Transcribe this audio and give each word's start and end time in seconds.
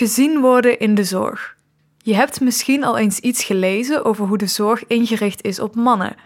Gezien 0.00 0.40
worden 0.40 0.78
in 0.78 0.94
de 0.94 1.04
zorg. 1.04 1.56
Je 1.98 2.14
hebt 2.14 2.40
misschien 2.40 2.84
al 2.84 2.98
eens 2.98 3.18
iets 3.18 3.44
gelezen 3.44 4.04
over 4.04 4.26
hoe 4.26 4.38
de 4.38 4.46
zorg 4.46 4.86
ingericht 4.86 5.44
is 5.44 5.58
op 5.58 5.74
mannen, 5.74 6.16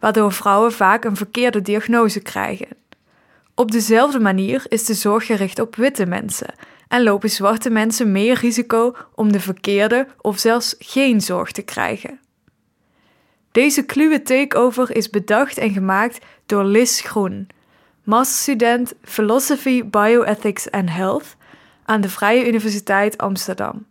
waardoor 0.00 0.32
vrouwen 0.32 0.72
vaak 0.72 1.04
een 1.04 1.16
verkeerde 1.16 1.62
diagnose 1.62 2.20
krijgen. 2.20 2.68
Op 3.54 3.70
dezelfde 3.70 4.20
manier 4.20 4.64
is 4.68 4.84
de 4.84 4.94
zorg 4.94 5.26
gericht 5.26 5.58
op 5.58 5.76
witte 5.76 6.06
mensen 6.06 6.54
en 6.88 7.02
lopen 7.02 7.30
zwarte 7.30 7.70
mensen 7.70 8.12
meer 8.12 8.38
risico 8.38 8.94
om 9.14 9.32
de 9.32 9.40
verkeerde 9.40 10.06
of 10.20 10.38
zelfs 10.38 10.74
geen 10.78 11.20
zorg 11.20 11.52
te 11.52 11.62
krijgen. 11.62 12.20
Deze 13.52 13.82
kluwe 13.82 14.22
takeover 14.22 14.96
is 14.96 15.10
bedacht 15.10 15.58
en 15.58 15.70
gemaakt 15.70 16.24
door 16.46 16.64
Liz 16.64 17.00
Groen, 17.00 17.46
masterstudent 18.04 18.94
Philosophy, 19.02 19.84
Bioethics 19.84 20.70
and 20.70 20.90
Health 20.90 21.36
aan 21.84 22.00
de 22.00 22.08
Vrije 22.08 22.48
Universiteit 22.48 23.18
Amsterdam. 23.18 23.86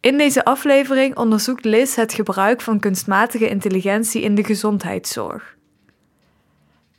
In 0.00 0.18
deze 0.18 0.44
aflevering 0.44 1.16
onderzoekt 1.16 1.64
Liz 1.64 1.94
het 1.94 2.12
gebruik 2.12 2.60
van 2.60 2.80
kunstmatige 2.80 3.48
intelligentie 3.48 4.22
in 4.22 4.34
de 4.34 4.44
gezondheidszorg. 4.44 5.56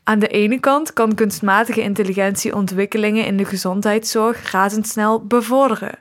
Aan 0.04 0.20
de 0.20 0.28
ene 0.28 0.60
kant 0.60 0.94
kan 0.94 1.16
kunstmatige 1.16 1.82
intelligentie 1.82 2.56
ontwikkelingen 2.56 3.26
in 3.26 3.38
de 3.38 3.46
gezondheidszorg 3.46 4.52
razendsnel 4.52 5.26
bevorderen. 5.26 6.00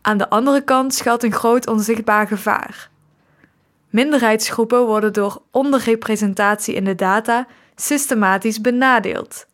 Aan 0.00 0.18
de 0.18 0.30
andere 0.30 0.60
kant 0.60 0.94
schuilt 0.94 1.22
een 1.22 1.32
groot 1.32 1.66
onzichtbaar 1.66 2.26
gevaar. 2.26 2.90
Minderheidsgroepen 3.90 4.86
worden 4.86 5.12
door 5.12 5.42
onderrepresentatie 5.50 6.74
in 6.74 6.84
de 6.84 6.94
data 6.94 7.46
systematisch 7.74 8.60
benadeeld. 8.60 9.46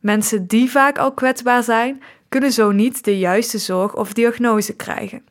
Mensen 0.00 0.46
die 0.46 0.70
vaak 0.70 0.98
al 0.98 1.12
kwetsbaar 1.12 1.62
zijn, 1.62 2.02
kunnen 2.36 2.54
zo 2.54 2.70
niet 2.70 3.04
de 3.04 3.18
juiste 3.18 3.58
zorg 3.58 3.94
of 3.94 4.12
diagnose 4.12 4.76
krijgen. 4.76 5.24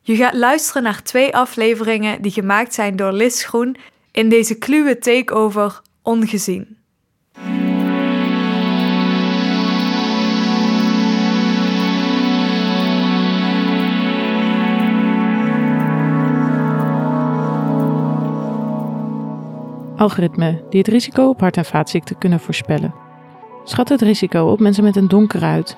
Je 0.00 0.16
gaat 0.16 0.34
luisteren 0.34 0.82
naar 0.82 1.02
twee 1.02 1.36
afleveringen 1.36 2.22
die 2.22 2.30
gemaakt 2.30 2.74
zijn 2.74 2.96
door 2.96 3.12
Liz 3.12 3.44
Groen 3.44 3.76
in 4.10 4.28
deze 4.28 4.54
kluwe 4.54 4.98
takeover 4.98 5.80
Ongezien. 6.02 6.76
Algoritmen 19.96 20.62
die 20.70 20.78
het 20.78 20.88
risico 20.88 21.28
op 21.28 21.40
hart- 21.40 21.56
en 21.56 21.64
vaatziekten 21.64 22.18
kunnen 22.18 22.40
voorspellen. 22.40 22.94
Schat 23.64 23.88
het 23.88 24.02
risico 24.02 24.50
op 24.50 24.60
mensen 24.60 24.84
met 24.84 24.96
een 24.96 25.08
donkere 25.08 25.44
huid 25.44 25.76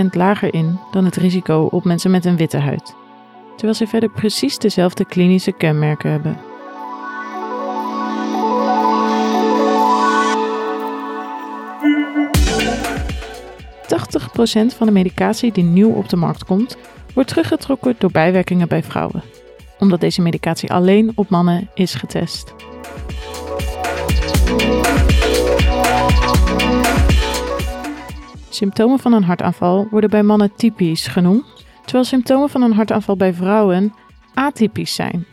20% 0.00 0.04
lager 0.10 0.54
in 0.54 0.78
dan 0.90 1.04
het 1.04 1.16
risico 1.16 1.68
op 1.70 1.84
mensen 1.84 2.10
met 2.10 2.24
een 2.24 2.36
witte 2.36 2.58
huid, 2.58 2.94
terwijl 3.52 3.74
ze 3.74 3.86
verder 3.86 4.10
precies 4.10 4.58
dezelfde 4.58 5.04
klinische 5.04 5.52
kenmerken 5.52 6.10
hebben. 6.10 6.50
procent 14.32 14.74
van 14.74 14.86
de 14.86 14.92
medicatie 14.92 15.52
die 15.52 15.64
nieuw 15.64 15.90
op 15.90 16.08
de 16.08 16.16
markt 16.16 16.44
komt, 16.44 16.76
wordt 17.14 17.28
teruggetrokken 17.28 17.94
door 17.98 18.10
bijwerkingen 18.10 18.68
bij 18.68 18.82
vrouwen, 18.82 19.22
omdat 19.78 20.00
deze 20.00 20.22
medicatie 20.22 20.72
alleen 20.72 21.12
op 21.14 21.28
mannen 21.28 21.70
is 21.74 21.94
getest. 21.94 22.54
Symptomen 28.54 28.98
van 28.98 29.12
een 29.12 29.24
hartaanval 29.24 29.86
worden 29.90 30.10
bij 30.10 30.22
mannen 30.22 30.54
typisch 30.54 31.06
genoemd, 31.06 31.44
terwijl 31.84 32.04
symptomen 32.04 32.48
van 32.48 32.62
een 32.62 32.72
hartaanval 32.72 33.16
bij 33.16 33.34
vrouwen 33.34 33.94
atypisch 34.34 34.94
zijn. 34.94 35.26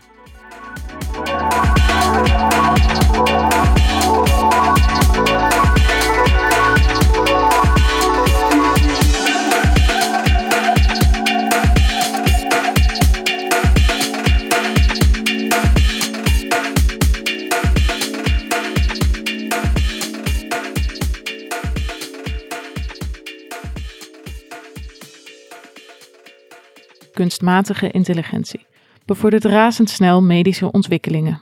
Kunstmatige 27.20 27.92
intelligentie 27.92 28.68
bevordert 29.06 29.44
razendsnel 29.44 30.22
medische 30.22 30.72
ontwikkelingen. 30.72 31.40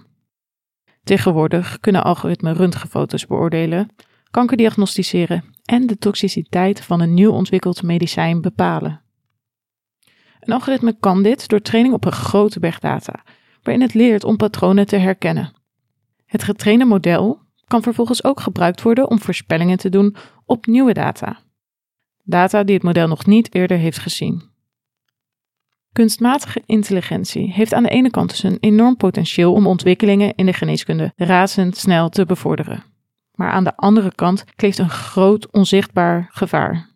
Tegenwoordig 1.03 1.79
kunnen 1.79 2.03
algoritmen 2.03 2.55
röntgenfoto's 2.55 3.25
beoordelen, 3.25 3.89
kanker 4.31 4.57
diagnosticeren 4.57 5.43
en 5.65 5.87
de 5.87 5.97
toxiciteit 5.97 6.81
van 6.81 7.01
een 7.01 7.13
nieuw 7.13 7.31
ontwikkeld 7.31 7.83
medicijn 7.83 8.41
bepalen. 8.41 9.01
Een 10.39 10.53
algoritme 10.53 10.97
kan 10.99 11.23
dit 11.23 11.47
door 11.47 11.61
training 11.61 11.93
op 11.93 12.05
een 12.05 12.11
grote 12.11 12.59
berg 12.59 12.79
data, 12.79 13.23
waarin 13.63 13.83
het 13.83 13.93
leert 13.93 14.23
om 14.23 14.37
patronen 14.37 14.85
te 14.87 14.97
herkennen. 14.97 15.53
Het 16.25 16.43
getrainde 16.43 16.85
model 16.85 17.39
kan 17.67 17.81
vervolgens 17.81 18.23
ook 18.23 18.39
gebruikt 18.39 18.81
worden 18.81 19.09
om 19.09 19.19
voorspellingen 19.19 19.77
te 19.77 19.89
doen 19.89 20.15
op 20.45 20.65
nieuwe 20.65 20.93
data. 20.93 21.39
Data 22.23 22.63
die 22.63 22.75
het 22.75 22.83
model 22.83 23.07
nog 23.07 23.25
niet 23.25 23.55
eerder 23.55 23.77
heeft 23.77 23.99
gezien. 23.99 24.55
Kunstmatige 25.97 26.61
intelligentie 26.65 27.51
heeft 27.53 27.73
aan 27.73 27.83
de 27.83 27.89
ene 27.89 28.09
kant 28.09 28.29
dus 28.29 28.43
een 28.43 28.57
enorm 28.59 28.97
potentieel 28.97 29.53
om 29.53 29.67
ontwikkelingen 29.67 30.33
in 30.35 30.45
de 30.45 30.53
geneeskunde 30.53 31.13
razendsnel 31.15 32.09
te 32.09 32.25
bevorderen. 32.25 32.83
Maar 33.33 33.49
aan 33.49 33.63
de 33.63 33.75
andere 33.75 34.15
kant 34.15 34.43
kleeft 34.55 34.77
een 34.77 34.89
groot 34.89 35.51
onzichtbaar 35.51 36.27
gevaar. 36.31 36.89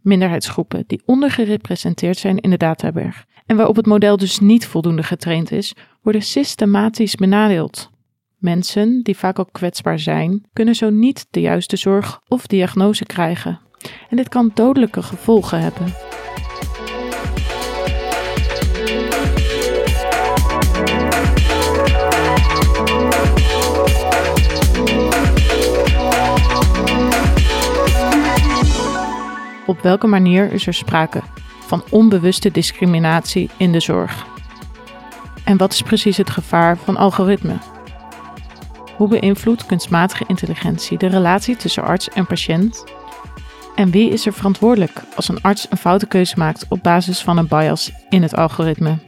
Minderheidsgroepen 0.00 0.84
die 0.86 1.02
ondergerepresenteerd 1.04 2.18
zijn 2.18 2.38
in 2.38 2.50
de 2.50 2.56
databerg 2.56 3.24
en 3.46 3.56
waarop 3.56 3.76
het 3.76 3.86
model 3.86 4.16
dus 4.16 4.38
niet 4.38 4.66
voldoende 4.66 5.02
getraind 5.02 5.52
is, 5.52 5.74
worden 6.02 6.22
systematisch 6.22 7.14
benadeeld. 7.14 7.90
Mensen 8.38 9.02
die 9.02 9.16
vaak 9.16 9.38
al 9.38 9.48
kwetsbaar 9.52 9.98
zijn, 9.98 10.46
kunnen 10.52 10.74
zo 10.74 10.90
niet 10.90 11.26
de 11.30 11.40
juiste 11.40 11.76
zorg 11.76 12.20
of 12.28 12.46
diagnose 12.46 13.04
krijgen. 13.04 13.60
En 14.10 14.16
dit 14.16 14.28
kan 14.28 14.50
dodelijke 14.54 15.02
gevolgen 15.02 15.60
hebben. 15.60 16.07
Op 29.68 29.80
welke 29.82 30.06
manier 30.06 30.52
is 30.52 30.66
er 30.66 30.74
sprake 30.74 31.22
van 31.66 31.84
onbewuste 31.90 32.50
discriminatie 32.50 33.50
in 33.56 33.72
de 33.72 33.80
zorg? 33.80 34.26
En 35.44 35.56
wat 35.56 35.72
is 35.72 35.82
precies 35.82 36.16
het 36.16 36.30
gevaar 36.30 36.76
van 36.76 36.96
algoritmen? 36.96 37.60
Hoe 38.96 39.08
beïnvloedt 39.08 39.66
kunstmatige 39.66 40.24
intelligentie 40.26 40.98
de 40.98 41.06
relatie 41.06 41.56
tussen 41.56 41.82
arts 41.82 42.08
en 42.08 42.26
patiënt? 42.26 42.84
En 43.74 43.90
wie 43.90 44.10
is 44.10 44.26
er 44.26 44.32
verantwoordelijk 44.32 45.02
als 45.16 45.28
een 45.28 45.42
arts 45.42 45.66
een 45.70 45.76
foute 45.76 46.06
keuze 46.06 46.34
maakt 46.38 46.66
op 46.68 46.82
basis 46.82 47.20
van 47.20 47.38
een 47.38 47.48
bias 47.48 47.92
in 48.08 48.22
het 48.22 48.36
algoritme? 48.36 48.98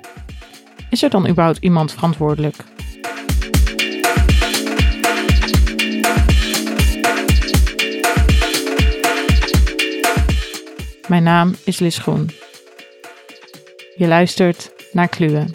Is 0.91 1.03
er 1.03 1.10
dan 1.10 1.28
überhaupt 1.28 1.59
iemand 1.59 1.92
verantwoordelijk? 1.92 2.56
Mijn 11.10 11.22
naam 11.22 11.54
is 11.65 11.78
Lis 11.78 11.98
Groen. 11.98 12.30
Je 13.97 14.07
luistert 14.07 14.72
naar 14.92 15.09
Kluwen. 15.09 15.51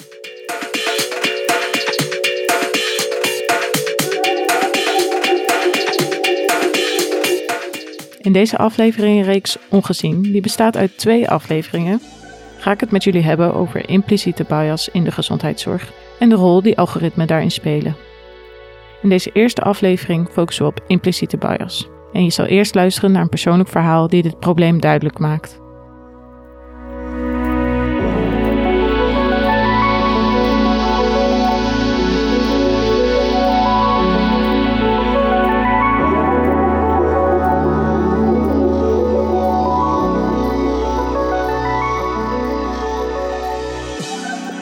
In 8.22 8.31
deze 8.31 8.57
afleveringreeks 8.57 9.57
Ongezien, 9.69 10.22
die 10.22 10.42
bestaat 10.42 10.78
uit 10.78 10.98
twee 10.98 11.30
afleveringen, 11.30 12.01
ga 12.58 12.72
ik 12.72 12.80
het 12.80 12.92
met 12.92 13.04
jullie 13.04 13.24
hebben 13.24 13.54
over 13.54 13.90
impliciete 13.90 14.44
bias 14.44 14.90
in 14.90 15.04
de 15.04 15.12
gezondheidszorg 15.12 15.92
en 16.19 16.30
de 16.30 16.36
rol 16.36 16.62
die 16.62 16.78
algoritmen 16.78 17.28
daarin 17.28 17.51
spelen. 17.51 17.96
In 19.01 19.10
deze 19.10 19.31
eerste 19.34 19.62
aflevering 19.62 20.30
focussen 20.31 20.66
we 20.66 20.72
op 20.72 20.84
impliciete 20.88 21.38
bias. 21.38 21.94
En 22.15 22.23
je 22.23 22.29
zal 22.29 22.45
eerst 22.45 22.75
luisteren 22.75 23.12
naar 23.12 23.21
een 23.21 23.29
persoonlijk 23.29 23.69
verhaal 23.69 24.07
die 24.07 24.21
dit 24.21 24.39
probleem 24.39 24.79
duidelijk 24.79 25.19
maakt. 25.19 25.59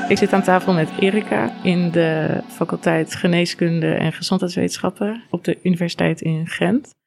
Ik 0.10 0.18
zit 0.18 0.34
aan 0.34 0.44
tafel 0.44 0.74
met 0.74 0.90
Erika 1.00 1.52
in 1.64 1.92
de 1.92 2.42
faculteit 2.48 3.16
Geneeskunde 3.16 3.94
en 3.94 4.14
Gezondheidswetenschappen 4.14 5.24
op 5.30 5.44
de 5.44 5.60
Universiteit 5.64 6.22
in 6.22 6.48
Gent. 6.48 7.02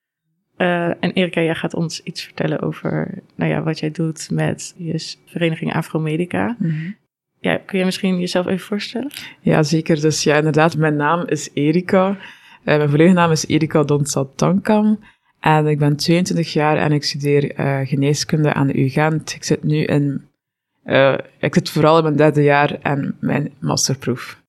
Uh, 0.58 0.87
en 0.87 1.12
Erika, 1.12 1.41
jij 1.41 1.55
gaat 1.55 1.75
ons 1.75 2.03
iets 2.03 2.25
vertellen 2.25 2.61
over 2.61 3.23
nou 3.35 3.50
ja, 3.50 3.62
wat 3.62 3.79
jij 3.79 3.91
doet 3.91 4.31
met 4.31 4.75
je 4.76 5.14
vereniging 5.26 5.75
Afromedica. 5.75 6.56
Mm 6.58 6.97
Ja, 7.41 7.56
kun 7.67 7.79
je 7.79 7.85
misschien 7.85 8.19
jezelf 8.20 8.47
even 8.47 8.67
voorstellen? 8.67 9.11
Ja, 9.41 9.62
zeker. 9.62 10.00
Dus 10.00 10.23
ja, 10.23 10.37
inderdaad, 10.37 10.76
mijn 10.76 10.97
naam 10.97 11.26
is 11.26 11.50
Erika. 11.55 12.08
Uh, 12.08 12.17
mijn 12.64 12.88
volledige 12.88 13.17
naam 13.17 13.31
is 13.31 13.47
Erika 13.47 13.82
Donsat 13.82 14.37
Tankam. 14.37 14.99
En 15.41 15.67
ik 15.67 15.79
ben 15.79 15.97
22 15.97 16.53
jaar 16.53 16.76
en 16.76 16.93
ik 16.93 17.05
studeer 17.05 17.61
uh, 17.61 17.88
geneeskunde 17.88 18.53
aan 18.53 18.67
de 18.67 18.85
UGent. 18.85 19.35
Ik 19.35 19.44
zit 19.44 19.62
nu 19.62 19.85
in 19.85 20.29
ik 21.38 21.55
zit 21.55 21.70
vooral 21.70 21.97
in 21.97 22.03
mijn 22.03 22.17
derde 22.17 22.43
jaar 22.43 22.79
en 22.82 23.17
mijn 23.20 23.53
masterproef. 23.58 24.44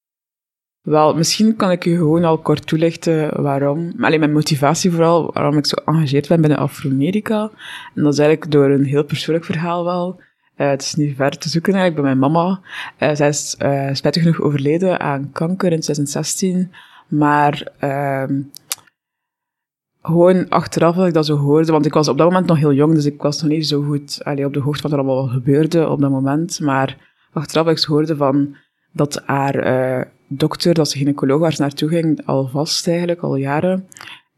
Wel, 0.88 1.16
misschien 1.16 1.56
kan 1.56 1.72
ik 1.72 1.86
u 1.86 1.96
gewoon 1.96 2.24
al 2.24 2.38
kort 2.38 2.68
toelichten 2.68 3.42
waarom, 3.42 3.94
alleen 4.00 4.20
mijn 4.20 4.34
motivatie 4.34 4.92
vooral, 4.92 5.34
waarom 5.34 5.58
ik 5.58 5.66
zo 5.66 5.76
engageerd 5.86 6.28
ben 6.28 6.42
binnen 6.42 6.60
Afro-Amerika. 6.60 7.50
En 7.96 8.04
dat 8.04 8.14
is 8.14 8.20
eigenlijk 8.20 8.52
door 8.52 8.70
een 8.70 8.84
heel 8.84 9.04
persoonlijk 9.04 9.46
verhaal 9.46 9.84
wel. 9.84 10.22
Uh, 10.58 10.70
het 10.70 10.82
is 10.82 10.96
nu 10.96 11.14
ver 11.16 11.38
te 11.38 11.50
zoeken 11.50 11.74
eigenlijk 11.74 12.04
bij 12.04 12.16
mijn 12.16 12.32
mama. 12.32 12.60
Uh, 13.00 13.10
zij 13.16 13.28
is 13.28 13.56
uh, 13.62 13.90
spijtig 13.94 14.22
genoeg 14.22 14.42
overleden 14.42 15.00
aan 15.00 15.30
kanker 15.32 15.72
in 15.72 15.80
2016. 15.80 16.72
Maar 17.08 17.68
uh, 17.84 18.24
gewoon 20.02 20.50
achteraf 20.50 20.96
dat 20.96 21.08
ik 21.08 21.14
dat 21.14 21.26
zo 21.26 21.36
hoorde, 21.36 21.72
want 21.72 21.86
ik 21.86 21.94
was 21.94 22.08
op 22.08 22.18
dat 22.18 22.28
moment 22.28 22.48
nog 22.48 22.58
heel 22.58 22.74
jong, 22.74 22.94
dus 22.94 23.06
ik 23.06 23.22
was 23.22 23.42
nog 23.42 23.52
niet 23.52 23.68
zo 23.68 23.82
goed 23.82 24.20
allee, 24.24 24.46
op 24.46 24.54
de 24.54 24.60
hoogte 24.60 24.82
van 24.82 24.92
wat 24.92 25.00
er 25.00 25.06
allemaal 25.06 25.28
gebeurde 25.28 25.90
op 25.90 26.00
dat 26.00 26.12
moment. 26.12 26.60
Maar 26.60 26.98
achteraf 27.34 27.66
dat 27.66 27.78
ik 27.78 27.84
hoorde 27.84 28.16
van 28.16 28.56
dat 28.92 29.22
haar 29.26 29.56
dokter, 30.28 30.74
dat 30.74 30.90
ze 30.90 30.98
gynaecoloog 30.98 31.40
waar 31.40 31.54
ze 31.54 31.62
naartoe 31.62 31.90
ging, 31.90 32.26
al 32.26 32.48
vast 32.48 32.88
eigenlijk, 32.88 33.22
al 33.22 33.36
jaren. 33.36 33.88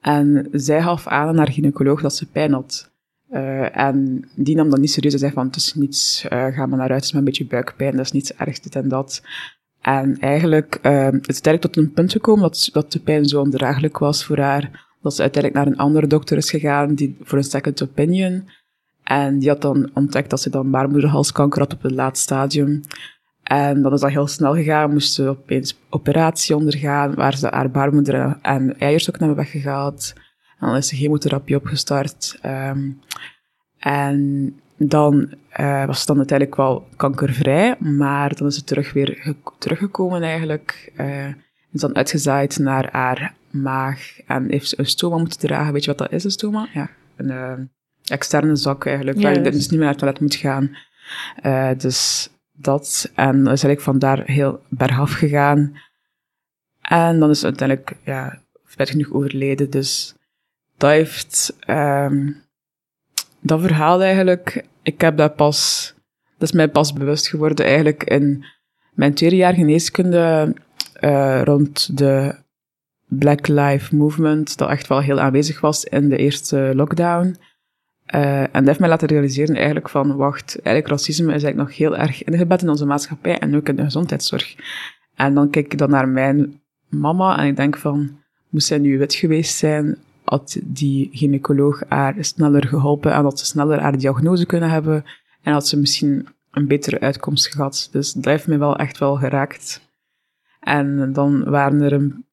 En 0.02 0.48
zij 0.52 0.82
gaf 0.82 1.08
aan 1.08 1.28
aan 1.28 1.38
haar 1.38 1.52
gynaecoloog 1.52 2.02
dat 2.02 2.16
ze 2.16 2.30
pijn 2.30 2.54
had. 2.54 2.92
Uh, 3.32 3.78
en 3.78 4.28
die 4.36 4.56
nam 4.56 4.70
dat 4.70 4.80
niet 4.80 4.92
serieus 4.92 5.14
en 5.14 5.20
zei 5.20 5.32
van, 5.32 5.46
het 5.46 5.56
is 5.56 5.74
niets, 5.74 6.24
uh, 6.24 6.30
ga 6.30 6.66
maar 6.66 6.78
naar 6.78 6.90
huis, 6.90 6.94
het 6.94 7.04
is 7.04 7.12
maar 7.12 7.22
een 7.22 7.28
beetje 7.28 7.46
buikpijn, 7.46 7.96
dat 7.96 8.06
is 8.06 8.12
niets 8.12 8.34
ergs, 8.34 8.62
dit 8.62 8.76
en 8.76 8.88
dat. 8.88 9.22
En 9.82 10.18
eigenlijk 10.20 10.80
uh, 10.84 11.06
het 11.06 11.46
is 11.46 11.60
tot 11.60 11.78
een 11.78 11.92
punt 11.92 12.12
gekomen 12.12 12.42
dat, 12.42 12.70
dat 12.72 12.92
de 12.92 13.00
pijn 13.00 13.26
zo 13.26 13.42
ondraaglijk 13.42 13.98
was 13.98 14.26
voor 14.26 14.38
haar, 14.38 14.88
dat 15.02 15.16
ze 15.16 15.22
uiteindelijk 15.22 15.64
naar 15.64 15.74
een 15.74 15.80
andere 15.80 16.08
dokter 16.08 16.38
is 16.38 16.50
gegaan 16.50 16.94
die, 16.96 17.18
voor 17.22 17.38
een 17.38 17.44
second 17.44 17.84
opinion. 17.84 18.50
En 19.04 19.40
die 19.40 19.50
had 19.50 19.62
dan 19.62 19.90
ontdekt 19.94 20.30
dat 20.30 20.42
ze 20.42 20.50
dan 20.50 20.72
baarmoederhalskanker 20.72 21.60
had 21.60 21.74
op 21.74 21.82
het 21.82 21.92
laat 21.92 22.18
stadium. 22.18 22.82
En 23.50 23.82
dan 23.82 23.94
is 23.94 24.00
dat 24.00 24.10
heel 24.10 24.28
snel 24.28 24.56
gegaan, 24.56 24.92
moest 24.92 25.14
ze 25.14 25.28
opeens 25.28 25.80
operatie 25.90 26.56
ondergaan, 26.56 27.16
waar 27.16 27.38
ze 27.38 27.48
haar 27.48 27.72
baarmoeder 27.72 28.38
en 28.42 28.80
eierstokken 28.80 29.26
hebben 29.26 29.44
weggehaald. 29.44 30.14
En 30.60 30.68
dan 30.68 30.76
is 30.76 30.88
ze 30.88 30.96
chemotherapie 30.96 31.56
opgestart. 31.56 32.40
Um, 32.46 33.02
en 33.80 34.54
dan 34.78 35.34
uh, 35.60 35.86
was 35.86 36.00
ze 36.00 36.06
dan 36.06 36.18
uiteindelijk 36.18 36.58
wel 36.58 36.88
kankervrij, 36.96 37.76
maar 37.80 38.36
dan 38.36 38.48
is 38.48 38.56
ze 38.56 38.64
terug 38.64 38.94
weer 38.94 39.36
teruggekomen 39.58 40.22
eigenlijk. 40.22 40.92
Uh, 40.98 41.28
is 41.72 41.82
dan 41.82 41.96
uitgezaaid 41.96 42.60
naar 42.60 42.90
haar 42.92 43.36
maag 43.50 44.20
en 44.28 44.52
heeft 44.52 44.70
ze 44.70 44.80
een 44.80 44.86
stoma 44.86 45.18
moeten 45.18 45.40
dragen. 45.40 45.74
Weet 45.74 45.84
je 45.84 45.90
wat 45.90 45.98
dat 45.98 46.12
is, 46.12 46.24
een 46.24 46.32
stoma? 46.32 46.68
Ja, 46.74 46.90
een 47.16 47.30
uh, 47.30 47.54
externe 48.04 48.56
zak 48.56 48.86
eigenlijk, 48.86 49.22
waar 49.22 49.34
je 49.34 49.42
dus 49.42 49.54
niet 49.54 49.70
meer 49.70 49.80
naar 49.80 49.90
het 49.90 49.98
toilet 49.98 50.20
moet 50.20 50.36
gaan. 50.36 50.78
Dus 51.78 52.30
dat. 52.62 53.12
En 53.16 53.32
dan 53.32 53.54
is 53.54 53.64
eigenlijk 53.64 53.82
vandaar 53.82 54.24
heel 54.26 54.62
bergaf 54.70 55.12
gegaan. 55.12 55.78
En 56.82 57.20
dan 57.20 57.30
is 57.30 57.44
uiteindelijk, 57.44 57.96
ja, 58.04 58.42
spijtig 58.66 58.96
genoeg 58.96 59.14
overleden. 59.14 59.70
Dus 59.70 60.16
dat 60.78 60.90
heeft, 60.90 61.58
um, 61.68 62.44
dat 63.40 63.62
verhaal 63.62 64.02
eigenlijk, 64.02 64.66
ik 64.82 65.02
heb 65.02 65.18
dat 65.18 65.36
pas, 65.36 65.94
dat 66.38 66.50
is 66.50 66.56
mij 66.56 66.70
pas 66.70 66.94
bewust 66.94 67.28
geworden 67.28 67.66
eigenlijk 67.66 68.04
in 68.04 68.46
mijn 68.94 69.14
tweede 69.14 69.36
jaar 69.36 69.54
geneeskunde, 69.54 70.54
uh, 71.02 71.42
rond 71.44 71.98
de 71.98 72.36
Black 73.08 73.48
Lives 73.48 73.90
Movement, 73.90 74.58
dat 74.58 74.70
echt 74.70 74.88
wel 74.88 75.02
heel 75.02 75.20
aanwezig 75.20 75.60
was 75.60 75.84
in 75.84 76.10
de 76.10 76.18
eerste 76.18 76.72
lockdown. 76.76 77.36
Uh, 78.16 78.42
en 78.42 78.50
dat 78.52 78.66
heeft 78.66 78.80
mij 78.80 78.90
laten 78.90 79.08
realiseren 79.08 79.56
eigenlijk 79.56 79.90
van, 79.90 80.16
wacht, 80.16 80.62
eigenlijk 80.62 80.88
racisme 80.88 81.34
is 81.34 81.44
eigenlijk 81.44 81.70
nog 81.70 81.78
heel 81.78 81.98
erg 81.98 82.24
ingebed 82.24 82.62
in 82.62 82.70
onze 82.70 82.86
maatschappij 82.86 83.40
en 83.40 83.56
ook 83.56 83.68
in 83.68 83.76
de 83.76 83.84
gezondheidszorg. 83.84 84.56
En 85.16 85.34
dan 85.34 85.50
kijk 85.50 85.74
ik 85.74 85.78
dan 85.78 85.90
naar 85.90 86.08
mijn 86.08 86.62
mama 86.88 87.38
en 87.38 87.48
ik 87.48 87.56
denk 87.56 87.78
van, 87.78 88.18
moest 88.50 88.68
zij 88.68 88.78
nu 88.78 88.98
wit 88.98 89.14
geweest 89.14 89.58
zijn, 89.58 89.98
had 90.24 90.60
die 90.64 91.10
gynaecoloog 91.12 91.84
haar 91.88 92.16
sneller 92.20 92.68
geholpen 92.68 93.14
en 93.14 93.24
had 93.24 93.40
ze 93.40 93.46
sneller 93.46 93.80
haar 93.80 93.98
diagnose 93.98 94.46
kunnen 94.46 94.70
hebben 94.70 95.06
en 95.42 95.54
had 95.54 95.68
ze 95.68 95.78
misschien 95.78 96.28
een 96.52 96.68
betere 96.68 97.00
uitkomst 97.00 97.48
gehad. 97.48 97.90
Dus 97.92 98.14
dat 98.14 98.26
heeft 98.26 98.48
mij 98.48 98.60
wel 98.60 98.78
echt 98.78 98.98
wel 98.98 99.16
geraakt. 99.16 99.82
En 100.60 101.14
dan 101.14 101.44
waren 101.44 101.82
er 101.82 101.94
een 101.94 102.26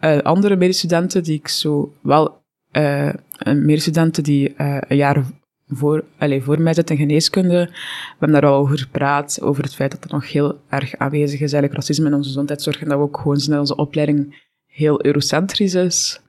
uh, 0.00 0.18
andere 0.18 0.56
medestudenten 0.56 1.22
die 1.22 1.38
ik 1.38 1.48
zo 1.48 1.92
wel, 2.00 2.39
uh, 2.72 3.10
medestudenten 3.54 4.22
die 4.22 4.54
uh, 4.58 4.78
een 4.88 4.96
jaar 4.96 5.24
voor, 5.68 6.04
allez, 6.18 6.44
voor 6.44 6.60
mij 6.60 6.74
zitten 6.74 6.96
in 6.96 7.00
geneeskunde. 7.00 7.68
We 7.70 8.16
hebben 8.18 8.40
daar 8.40 8.50
al 8.50 8.58
over 8.58 8.78
gepraat, 8.78 9.38
over 9.42 9.62
het 9.62 9.74
feit 9.74 9.90
dat 9.90 10.04
er 10.04 10.10
nog 10.10 10.32
heel 10.32 10.60
erg 10.68 10.96
aanwezig 10.96 11.40
is, 11.40 11.52
eigenlijk 11.52 11.74
racisme 11.74 12.06
in 12.06 12.14
onze 12.14 12.28
gezondheidszorg, 12.28 12.82
en 12.82 12.88
dat 12.88 12.98
we 12.98 13.04
ook 13.04 13.16
gewoon 13.16 13.40
snel 13.40 13.60
onze 13.60 13.76
opleiding 13.76 14.48
heel 14.66 15.04
eurocentrisch 15.04 15.74
is. 15.74 16.20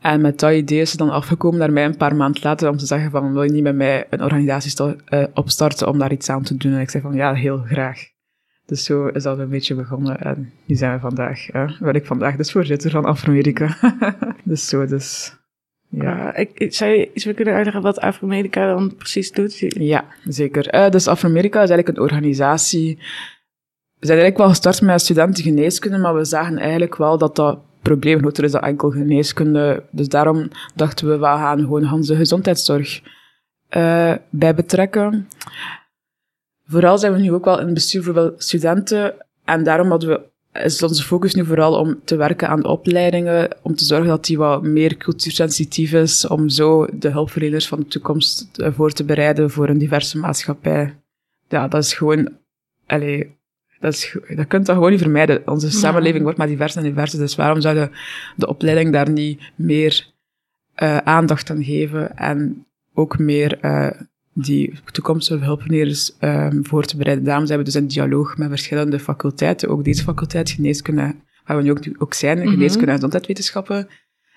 En 0.00 0.20
met 0.20 0.38
dat 0.38 0.52
idee 0.52 0.80
is 0.80 0.90
ze 0.90 0.96
dan 0.96 1.10
afgekomen 1.10 1.58
naar 1.58 1.72
mij 1.72 1.84
een 1.84 1.96
paar 1.96 2.16
maanden 2.16 2.42
later 2.42 2.68
om 2.68 2.76
te 2.76 2.86
zeggen 2.86 3.10
van, 3.10 3.32
wil 3.32 3.42
je 3.42 3.50
niet 3.50 3.62
met 3.62 3.76
mij 3.76 4.06
een 4.10 4.22
organisatie 4.22 4.96
uh, 5.08 5.24
opstarten 5.34 5.88
om 5.88 5.98
daar 5.98 6.12
iets 6.12 6.28
aan 6.28 6.42
te 6.42 6.56
doen? 6.56 6.72
En 6.72 6.80
ik 6.80 6.90
zei 6.90 7.02
van, 7.02 7.14
ja, 7.14 7.34
heel 7.34 7.58
graag. 7.58 8.08
Dus 8.66 8.84
zo 8.84 9.06
is 9.06 9.22
dat 9.22 9.38
een 9.38 9.48
beetje 9.48 9.74
begonnen. 9.74 10.20
En 10.20 10.52
nu 10.66 10.74
zijn 10.74 10.94
we 10.94 11.00
vandaag, 11.00 11.46
hè, 11.46 11.66
ben 11.80 11.94
ik 11.94 12.06
vandaag 12.06 12.36
dus 12.36 12.52
voorzitter 12.52 12.90
van 12.90 13.04
Afro-Amerika. 13.04 13.76
dus 14.44 14.68
zo, 14.68 14.86
dus... 14.86 15.38
Ja. 15.90 16.38
Uh, 16.38 16.46
ik, 16.54 16.74
zou 16.74 16.90
je 16.90 17.10
iets 17.14 17.24
kunnen 17.34 17.54
uitleggen 17.54 17.82
wat 17.82 18.00
Afro-Amerika 18.00 18.74
dan 18.74 18.96
precies 18.96 19.32
doet? 19.32 19.58
Ja, 19.58 20.04
zeker. 20.24 20.74
Uh, 20.74 20.90
dus 20.90 21.06
Afro-Amerika 21.06 21.62
is 21.62 21.70
eigenlijk 21.70 21.98
een 21.98 22.04
organisatie... 22.04 22.98
We 23.98 24.06
zijn 24.06 24.18
eigenlijk 24.18 24.38
wel 24.38 24.48
gestart 24.48 24.80
met 24.80 25.00
studenten 25.00 25.44
geneeskunde, 25.44 25.98
maar 25.98 26.14
we 26.14 26.24
zagen 26.24 26.58
eigenlijk 26.58 26.96
wel 26.96 27.18
dat 27.18 27.36
dat 27.36 27.58
probleem 27.82 28.18
groter 28.18 28.44
is 28.44 28.52
dan 28.52 28.60
enkel 28.60 28.90
geneeskunde. 28.90 29.82
Dus 29.90 30.08
daarom 30.08 30.48
dachten 30.74 31.08
we, 31.08 31.18
we 31.18 31.24
gaan 31.24 31.58
gewoon 31.58 31.92
onze 31.92 32.16
gezondheidszorg 32.16 33.00
uh, 33.76 34.14
bij 34.30 34.54
betrekken. 34.54 35.28
Vooral 36.66 36.98
zijn 36.98 37.12
we 37.12 37.18
nu 37.18 37.32
ook 37.32 37.44
wel 37.44 37.58
in 37.58 37.64
het 37.64 37.74
bestuur 37.74 38.02
voor 38.02 38.34
studenten. 38.36 39.14
En 39.44 39.64
daarom 39.64 39.90
hadden 39.90 40.08
we, 40.08 40.29
is 40.52 40.82
onze 40.82 41.02
focus 41.02 41.34
nu 41.34 41.44
vooral 41.44 41.78
om 41.78 42.00
te 42.04 42.16
werken 42.16 42.48
aan 42.48 42.60
de 42.60 42.68
opleidingen, 42.68 43.56
om 43.62 43.74
te 43.74 43.84
zorgen 43.84 44.08
dat 44.08 44.24
die 44.24 44.38
wat 44.38 44.62
meer 44.62 44.96
cultuursensitief 44.96 45.92
is, 45.92 46.26
om 46.26 46.48
zo 46.48 46.86
de 46.92 47.10
hulpverleners 47.10 47.68
van 47.68 47.78
de 47.78 47.86
toekomst 47.86 48.48
voor 48.58 48.92
te 48.92 49.04
bereiden 49.04 49.50
voor 49.50 49.68
een 49.68 49.78
diverse 49.78 50.18
maatschappij. 50.18 50.96
Ja, 51.48 51.68
dat 51.68 51.84
is 51.84 51.94
gewoon, 51.94 52.28
allez, 52.86 53.26
dat, 53.80 53.92
is, 53.92 54.16
dat 54.28 54.46
kunt 54.46 54.66
dat 54.66 54.74
gewoon 54.74 54.90
niet 54.90 55.00
vermijden. 55.00 55.42
Onze 55.46 55.70
samenleving 55.70 56.22
wordt 56.22 56.38
maar 56.38 56.46
divers 56.46 56.76
en 56.76 56.82
divers, 56.82 57.12
dus 57.12 57.34
waarom 57.34 57.60
zou 57.60 57.74
de, 57.74 57.90
de 58.36 58.46
opleiding 58.46 58.92
daar 58.92 59.10
niet 59.10 59.40
meer 59.54 60.06
uh, 60.82 60.96
aandacht 60.96 61.50
aan 61.50 61.64
geven 61.64 62.16
en 62.16 62.66
ook 62.94 63.18
meer 63.18 63.58
uh, 63.64 63.90
die 64.32 64.78
toekomstige 64.92 65.44
hulpverleners 65.44 66.12
um, 66.20 66.66
voor 66.66 66.84
te 66.84 66.96
bereiden. 66.96 67.24
Daarom 67.24 67.46
zijn 67.46 67.58
we 67.58 67.64
dus 67.64 67.74
in 67.74 67.86
dialoog 67.86 68.36
met 68.36 68.48
verschillende 68.48 68.98
faculteiten, 68.98 69.68
ook 69.68 69.84
deze 69.84 70.02
faculteit 70.02 70.50
geneeskunde, 70.50 71.14
waar 71.44 71.56
we 71.56 71.62
nu 71.62 71.70
ook, 71.70 71.80
ook 71.98 72.14
zijn, 72.14 72.36
mm 72.36 72.42
-hmm. 72.42 72.52
geneeskunde 72.52 72.86
en 72.86 72.94
gezondheidswetenschappen. 72.94 73.88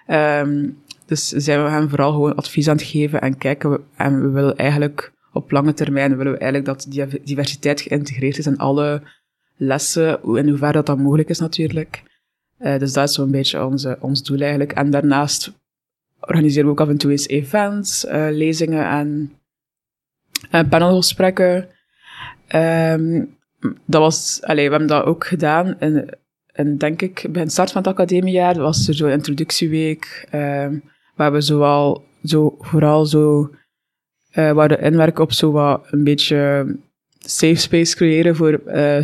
Um, 0.08 0.78
dus 1.06 1.28
zijn 1.30 1.64
we 1.64 1.70
hen 1.70 1.90
vooral 1.90 2.12
gewoon 2.12 2.36
advies 2.36 2.68
aan 2.68 2.76
het 2.76 2.86
geven 2.86 3.22
en 3.22 3.38
kijken 3.38 3.72
we, 3.72 3.82
en 3.96 4.22
we 4.22 4.30
willen 4.30 4.58
eigenlijk 4.58 5.14
op 5.32 5.52
lange 5.52 5.74
termijn 5.74 6.18
willen 6.18 6.32
we 6.32 6.38
eigenlijk 6.38 6.66
dat 6.66 6.86
die 6.90 7.22
diversiteit 7.24 7.82
geïntegreerd 7.82 8.38
is 8.38 8.46
in 8.46 8.58
alle 8.58 9.02
lessen, 9.58 10.20
in 10.24 10.50
hoeverre 10.50 10.74
dat 10.74 10.86
dat 10.86 10.98
mogelijk 10.98 11.30
is 11.30 11.40
natuurlijk. 11.40 12.04
Uh, 12.60 12.80
dus 12.80 12.94
dat 12.94 13.10
is 13.10 13.16
zo'n 13.16 13.32
beetje 13.32 13.66
onze, 13.66 13.98
ons 14.00 14.24
doel 14.24 14.40
eigenlijk. 14.40 14.72
En 14.72 14.90
daarnaast 14.90 15.54
organiseren 16.20 16.66
we 16.66 16.72
ook 16.72 16.82
af 16.82 16.90
en 16.90 16.98
toe 16.98 17.12
eens 17.12 17.28
events, 17.28 18.06
uh, 18.06 18.28
lezingen 18.30 18.90
en 18.90 19.32
panelgesprekken. 20.70 21.68
Um, 22.56 23.38
dat 23.86 24.02
was, 24.02 24.40
allez, 24.44 24.66
we 24.66 24.70
hebben 24.70 24.88
dat 24.88 25.06
ook 25.06 25.26
gedaan. 25.26 25.80
En, 25.80 26.20
en 26.52 26.78
denk 26.78 27.02
ik, 27.02 27.26
bij 27.30 27.42
het 27.42 27.52
start 27.52 27.72
van 27.72 27.82
het 27.82 27.92
academiejaar 27.92 28.58
was 28.58 28.88
er 28.88 28.94
zo'n 28.94 29.10
introductieweek, 29.10 30.28
waar 31.16 31.32
we 31.32 31.42
zoal, 31.42 32.04
zo, 32.24 32.56
vooral 32.60 33.06
zo, 33.06 33.50
uh, 34.34 34.52
wouden 34.52 34.82
inwerken 34.82 35.24
op 35.24 35.32
zo 35.32 35.52
wat 35.52 35.88
een 35.92 36.04
beetje 36.04 36.66
safe 37.20 37.56
space 37.56 37.96
creëren 37.96 38.36
voor 38.36 38.62
uh, 38.68 39.04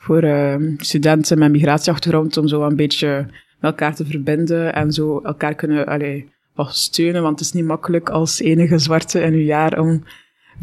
voor 0.00 0.22
ehm, 0.22 0.74
studenten 0.76 1.38
met 1.38 1.50
migratieachtergrond 1.50 2.36
om 2.36 2.48
zo 2.48 2.62
een 2.62 2.76
beetje 2.76 3.26
met 3.60 3.70
elkaar 3.70 3.94
te 3.94 4.06
verbinden 4.06 4.74
en 4.74 4.92
zo 4.92 5.20
elkaar 5.20 5.54
kunnen 5.54 5.86
allee, 5.86 6.28
wat 6.54 6.76
steunen, 6.76 7.22
want 7.22 7.38
het 7.38 7.48
is 7.48 7.52
niet 7.52 7.64
makkelijk 7.64 8.10
als 8.10 8.40
enige 8.40 8.78
zwarte 8.78 9.20
in 9.20 9.32
uw 9.32 9.44
jaar 9.44 9.78
om 9.78 10.04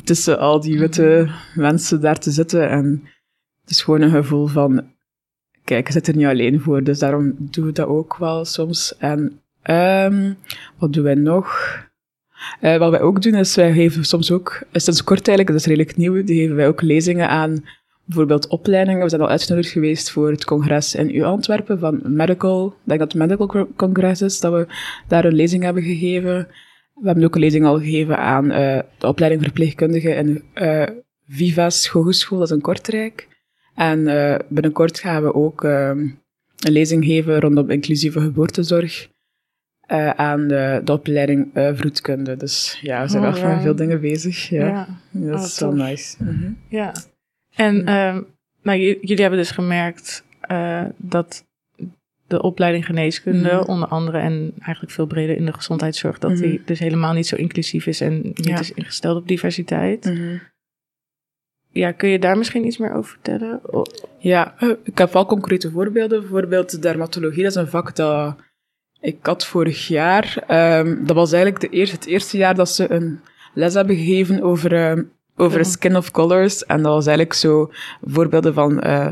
tussen 0.03 0.39
al 0.39 0.59
die 0.59 0.79
witte 0.79 1.29
mensen 1.55 2.01
daar 2.01 2.19
te 2.19 2.31
zitten. 2.31 2.69
En 2.69 3.03
het 3.61 3.69
is 3.69 3.81
gewoon 3.81 4.01
een 4.01 4.09
gevoel 4.09 4.47
van, 4.47 4.83
kijk, 5.63 5.87
je 5.87 5.93
zit 5.93 6.07
er 6.07 6.15
niet 6.15 6.25
alleen 6.25 6.61
voor, 6.61 6.83
dus 6.83 6.99
daarom 6.99 7.35
doen 7.37 7.65
we 7.65 7.71
dat 7.71 7.87
ook 7.87 8.17
wel 8.17 8.45
soms. 8.45 8.97
En 8.97 9.41
ehm 9.61 10.33
wat 10.77 10.93
doen 10.93 11.03
wij 11.03 11.15
nog? 11.15 11.75
Eh, 12.59 12.77
wat 12.77 12.91
wij 12.91 13.01
ook 13.01 13.21
doen, 13.21 13.35
is 13.35 13.55
wij 13.55 13.73
geven 13.73 14.03
soms 14.03 14.31
ook, 14.31 14.63
sinds 14.71 15.03
kort 15.03 15.27
eigenlijk, 15.27 15.47
dat 15.47 15.59
is 15.59 15.65
redelijk 15.65 15.97
nieuw, 15.97 16.23
die 16.23 16.41
geven 16.41 16.55
wij 16.55 16.67
ook 16.67 16.81
lezingen 16.81 17.29
aan 17.29 17.63
bijvoorbeeld 18.05 18.47
opleidingen. 18.47 19.03
We 19.03 19.09
zijn 19.09 19.21
al 19.21 19.29
uitgenodigd 19.29 19.71
geweest 19.71 20.11
voor 20.11 20.31
het 20.31 20.45
congres 20.45 20.95
in 20.95 21.15
U 21.15 21.23
Antwerpen 21.23 21.79
van 21.79 22.01
Medical, 22.03 22.67
ik 22.67 22.73
denk 22.83 22.99
dat 22.99 23.11
het 23.11 23.21
Medical 23.21 23.67
Congress 23.75 24.21
is, 24.21 24.39
dat 24.39 24.53
we 24.53 24.67
daar 25.07 25.25
een 25.25 25.33
lezing 25.33 25.63
hebben 25.63 25.83
gegeven. 25.83 26.47
We 27.01 27.05
hebben 27.05 27.23
ook 27.23 27.35
een 27.35 27.41
lezing 27.41 27.65
al 27.65 27.79
gegeven 27.79 28.17
aan 28.17 28.51
eh, 28.51 28.79
de 28.97 29.07
opleiding 29.07 29.41
verpleegkundige 29.43 30.09
in 30.09 30.43
eh 30.53 30.83
Vivas 31.29 31.87
Hogeschool, 31.87 32.39
dat 32.39 32.49
is 32.49 32.55
in 32.55 32.61
Kortrijk. 32.61 33.27
En 33.75 34.07
eh, 34.07 34.39
binnenkort 34.49 34.99
gaan 34.99 35.23
we 35.23 35.33
ook 35.33 35.63
ehm, 35.63 35.99
een 36.59 36.71
lezing 36.71 37.05
geven 37.05 37.39
rondom 37.39 37.69
inclusieve 37.69 38.19
geboortezorg 38.19 39.07
aan 40.15 40.47
de, 40.47 40.81
de 40.83 40.91
opleiding 40.91 41.49
vroedkunde. 41.53 42.37
Dus 42.37 42.79
ja, 42.81 43.01
we 43.01 43.09
zijn 43.09 43.25
Oh, 43.25 43.37
ja. 43.37 43.61
veel 43.61 43.75
dingen 43.75 44.01
bezig. 44.01 44.49
Ja, 44.49 44.67
Ja. 44.67 44.87
dat 45.11 45.39
Oh, 45.39 45.45
is 45.45 45.59
wel 45.59 45.69
tof. 45.69 45.79
nice. 45.79 46.23
Mhm. 46.23 46.51
Ja. 46.69 46.93
En 47.55 47.83
nou, 48.63 48.79
jullie 48.79 49.21
hebben 49.21 49.39
dus 49.39 49.51
gemerkt 49.51 50.23
dat 50.97 51.45
de 52.27 52.41
opleiding 52.41 52.85
geneeskunde, 52.85 53.53
Mhm. 53.53 53.69
onder 53.69 53.87
andere 53.87 54.17
en 54.17 54.51
eigenlijk 54.61 54.93
veel 54.93 55.05
breder 55.05 55.35
in 55.35 55.45
de 55.45 55.53
gezondheidszorg, 55.53 56.19
dat 56.19 56.37
die 56.37 56.53
Mhm. 56.53 56.65
dus 56.65 56.79
helemaal 56.79 57.13
niet 57.13 57.27
zo 57.27 57.35
inclusief 57.35 57.85
is 57.85 58.01
en 58.01 58.21
niet 58.21 58.45
Ja. 58.45 58.59
is 58.59 58.71
ingesteld 58.73 59.17
op 59.17 59.27
diversiteit. 59.27 60.05
Mhm. 60.05 60.37
Ja, 61.71 61.91
kun 61.91 62.09
je 62.09 62.19
daar 62.19 62.37
misschien 62.37 62.65
iets 62.65 62.77
meer 62.77 62.93
over 62.93 63.11
vertellen? 63.11 63.61
Ja, 64.19 64.55
eh, 64.59 64.69
ik 64.83 64.97
heb 64.97 65.13
wel 65.13 65.25
concrete 65.25 65.71
voorbeelden. 65.71 66.19
Bijvoorbeeld 66.19 66.81
dermatologie, 66.81 67.43
dat 67.43 67.51
is 67.51 67.57
een 67.57 67.67
vak 67.67 67.95
dat 67.95 68.35
ik 69.01 69.17
had 69.25 69.45
vorig 69.45 69.87
jaar. 69.87 70.43
Ehm, 70.47 71.05
dat 71.05 71.15
was 71.15 71.31
eigenlijk 71.31 71.61
de 71.71 71.77
eerste, 71.77 71.95
het 71.95 72.05
eerste 72.05 72.37
jaar 72.37 72.55
dat 72.55 72.69
ze 72.69 72.91
een 72.91 73.19
les 73.53 73.73
hebben 73.73 73.95
gegeven 73.95 74.41
over, 74.41 74.73
ehm, 74.73 75.03
over 75.35 75.65
skin 75.65 75.95
of 75.97 76.11
colors. 76.11 76.65
En 76.65 76.77
dat 76.81 76.93
was 76.93 77.05
eigenlijk 77.05 77.35
zo 77.37 77.71
voorbeelden 78.01 78.53
van 78.53 78.79
eh, 78.81 79.09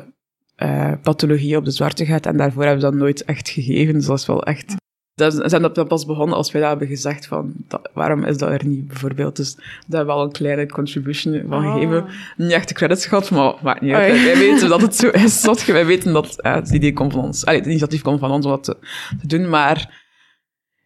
eh, 0.55 0.91
pathologie 1.01 1.57
op 1.57 1.65
de 1.65 1.71
zwartigheid. 1.71 2.25
En 2.25 2.37
daarvoor 2.37 2.63
hebben 2.63 2.81
ze 2.81 2.85
dat 2.89 2.95
nooit 2.99 3.23
echt 3.23 3.49
gegeven. 3.49 3.93
Dus 3.93 4.05
dat 4.05 4.19
is 4.19 4.25
wel 4.25 4.43
echt... 4.43 4.75
Dat 5.13 5.33
is- 5.33 5.49
zijn 5.49 5.61
dat 5.61 5.87
pas 5.87 6.05
begonnen 6.05 6.37
als 6.37 6.51
wij 6.51 6.61
dat 6.61 6.69
hebben 6.69 6.87
gezegd 6.87 7.27
van, 7.27 7.53
dat- 7.67 7.89
waarom 7.93 8.23
is 8.23 8.37
dat 8.37 8.49
er 8.49 8.65
niet, 8.65 8.87
bijvoorbeeld. 8.87 9.35
Dus 9.35 9.55
daar 9.55 9.65
hebben 9.87 10.05
we 10.07 10.13
wel 10.13 10.23
een 10.23 10.31
kleine 10.31 10.65
contribution 10.67 11.43
van 11.47 11.61
gegeven 11.73 12.03
Ah. 12.03 12.09
niet 12.37 12.51
echt 12.51 12.67
de 12.67 12.73
credits 12.73 13.05
gehad, 13.05 13.31
maar 13.31 13.53
maakt 13.63 13.81
niet 13.81 13.93
uit. 13.93 14.23
Wij 14.23 14.37
weten 14.37 14.69
dat 14.69 14.81
het 14.81 14.95
zo 14.95 15.09
is. 15.09 15.41
Dat 15.41 15.65
wij 15.65 15.85
weten 15.85 16.13
dat 16.13 16.41
eh, 16.41 16.53
het 16.55 16.69
idee 16.69 16.93
komt 16.93 17.13
van 17.13 17.23
ons. 17.23 17.45
Allee, 17.45 17.59
het 17.59 17.67
initiatief 17.67 18.01
komt 18.01 18.19
van 18.19 18.31
ons 18.31 18.45
om 18.45 18.51
dat 18.51 18.63
te, 18.63 18.77
te 19.21 19.27
doen. 19.27 19.49
Maar 19.49 20.03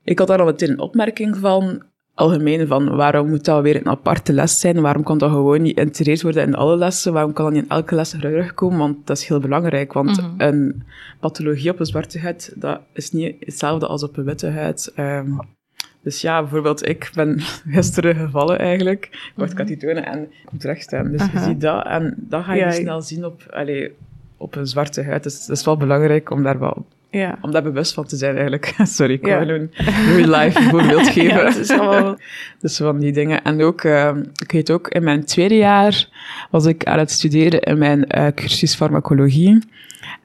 ik 0.04 0.20
had 0.20 0.28
daar 0.28 0.40
al 0.40 0.46
meteen 0.46 0.70
een 0.70 0.80
opmerking 0.80 1.38
van, 1.38 1.84
algemeen, 2.20 2.68
van 2.68 2.96
waarom 2.96 3.30
moet 3.30 3.46
dat 3.46 3.62
weer 3.62 3.76
een 3.76 3.88
aparte 3.88 4.34
les 4.34 4.60
zijn? 4.60 4.82
Waarom 4.82 5.04
kan 5.04 5.18
dat 5.18 5.30
gewoon 5.32 5.62
niet 5.62 5.76
geïntegreerd 5.76 6.22
worden 6.22 6.44
in 6.48 6.56
alle 6.56 6.78
lessen? 6.78 7.14
Waarom 7.14 7.34
kan 7.34 7.46
dat 7.46 7.54
niet 7.54 7.64
in 7.64 7.70
elke 7.70 7.96
les 7.96 8.10
terugkomen? 8.10 8.78
Want 8.78 9.08
dat 9.08 9.18
is 9.18 9.28
heel 9.28 9.40
belangrijk. 9.40 9.94
Want 9.94 10.22
Mhm. 10.22 10.30
een 10.38 10.84
pathologie 11.20 11.72
op 11.72 11.80
een 11.80 11.86
zwarte 11.86 12.20
huid, 12.20 12.54
dat 12.56 12.80
is 12.94 13.12
niet 13.12 13.36
hetzelfde 13.40 13.88
als 13.88 14.04
op 14.04 14.18
een 14.18 14.24
witte 14.24 14.48
huid. 14.48 14.92
Ehm, 14.96 15.32
dus 16.02 16.22
ja, 16.22 16.42
bijvoorbeeld, 16.42 16.88
ik 16.88 17.12
ben 17.14 17.40
gisteren 17.76 18.16
gevallen 18.16 18.60
eigenlijk. 18.60 19.06
Ik 19.06 19.32
word 19.36 19.54
katitonen 19.54 20.06
en 20.06 20.22
ik 20.22 20.52
moet 20.52 20.64
rechtstaan. 20.64 21.12
Dus 21.12 21.22
Aha. 21.22 21.40
je 21.40 21.46
ziet 21.46 21.62
dat 21.62 21.86
en 21.86 22.14
dat 22.18 22.44
ga 22.44 22.54
je 22.54 22.60
Ja, 22.60 22.72
snel 22.72 23.02
zien 23.02 23.26
op, 23.26 23.42
allee, 23.50 23.92
op 24.38 24.56
een 24.56 24.68
zwarte 24.68 25.04
huid. 25.04 25.24
Dus 25.24 25.46
dat 25.46 25.58
is 25.58 25.66
wel 25.66 25.78
belangrijk 25.78 26.30
om 26.32 26.44
daar 26.44 26.60
wel 26.60 26.86
Ja. 27.12 27.38
om 27.42 27.52
daar 27.52 27.64
bewust 27.64 27.94
van 27.94 28.06
te 28.06 28.16
zijn 28.16 28.34
eigenlijk. 28.34 28.74
Sorry, 28.84 29.14
ik 29.14 29.26
Ja. 29.26 29.46
wil 29.46 29.56
een 29.56 29.72
real 30.16 30.40
life 30.40 30.62
voorbeeld 30.70 31.08
geven. 31.08 31.38
Ja, 31.38 31.56
is 31.56 31.70
allemaal- 31.72 32.18
dus 32.62 32.78
van 32.78 33.00
die 33.00 33.12
dingen. 33.12 33.44
En 33.44 33.62
ook, 33.62 33.82
eh, 33.84 34.16
ik 34.44 34.52
weet 34.52 34.72
ook, 34.72 34.88
in 34.88 35.04
mijn 35.04 35.26
tweede 35.26 35.56
jaar 35.56 36.08
was 36.52 36.66
ik 36.66 36.86
aan 36.86 37.00
het 37.00 37.12
studeren 37.12 37.62
in 37.62 37.78
mijn 37.78 38.06
eh, 38.08 38.28
cursus 38.36 38.76
farmacologie. 38.76 39.60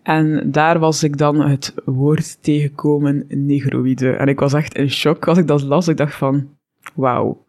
En 0.02 0.42
daar 0.50 0.78
was 0.78 1.02
ik 1.02 1.16
dan 1.18 1.40
het 1.40 1.74
woord 1.84 2.42
tegengekomen 2.42 3.24
negroïde. 3.28 4.10
En 4.10 4.28
ik 4.28 4.40
was 4.40 4.52
echt 4.52 4.74
in 4.74 4.90
shock 4.90 5.28
als 5.28 5.38
ik 5.38 5.46
dat 5.46 5.62
las. 5.62 5.88
Ik 5.88 5.96
dacht 5.96 6.14
van, 6.14 6.48
wauw. 6.94 7.43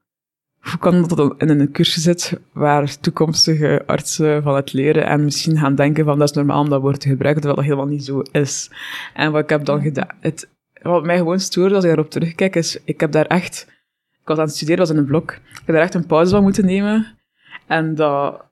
Hoe 0.70 0.80
kan 0.80 1.02
dat 1.08 1.18
dan 1.18 1.36
in 1.38 1.50
een 1.50 1.72
cursus 1.72 2.04
zit 2.04 2.40
waar 2.54 3.00
toekomstige 3.00 3.84
artsen 3.86 4.44
van 4.44 4.56
het 4.56 4.74
leren 4.74 5.06
en 5.06 5.24
misschien 5.24 5.58
gaan 5.58 5.76
denken 5.76 6.06
van 6.06 6.20
dat 6.20 6.30
is 6.30 6.36
normaal 6.36 6.62
om 6.62 6.70
dat 6.70 6.82
woord 6.82 7.00
te 7.00 7.08
gebruiken, 7.08 7.42
terwijl 7.42 7.62
dat 7.62 7.72
helemaal 7.72 7.96
niet 7.96 8.06
zo 8.06 8.22
is. 8.32 8.72
En 9.14 9.32
wat 9.32 9.44
ik 9.44 9.50
heb 9.50 9.66
dan 9.66 9.82
gedaan, 9.82 10.08
het, 10.20 10.50
wat 10.82 11.04
mij 11.04 11.18
gewoon 11.18 11.40
stoorde 11.40 11.76
als 11.76 11.84
ik 11.84 11.90
daarop 11.90 12.12
terugkijk, 12.12 12.56
is, 12.56 12.80
ik 12.84 13.00
heb 13.00 13.12
daar 13.12 13.26
echt, 13.26 13.68
ik 14.22 14.28
was 14.28 14.38
aan 14.38 14.46
het 14.46 14.56
studeren, 14.56 14.80
was 14.80 14.90
in 14.90 14.98
een 14.98 15.06
blok, 15.06 15.32
ik 15.32 15.62
heb 15.66 15.76
daar 15.76 15.84
echt 15.84 15.94
een 15.94 16.06
pauze 16.06 16.32
van 16.32 16.44
moeten 16.44 16.66
nemen. 16.66 17.18
En 17.68 17.96
dat 17.96 18.44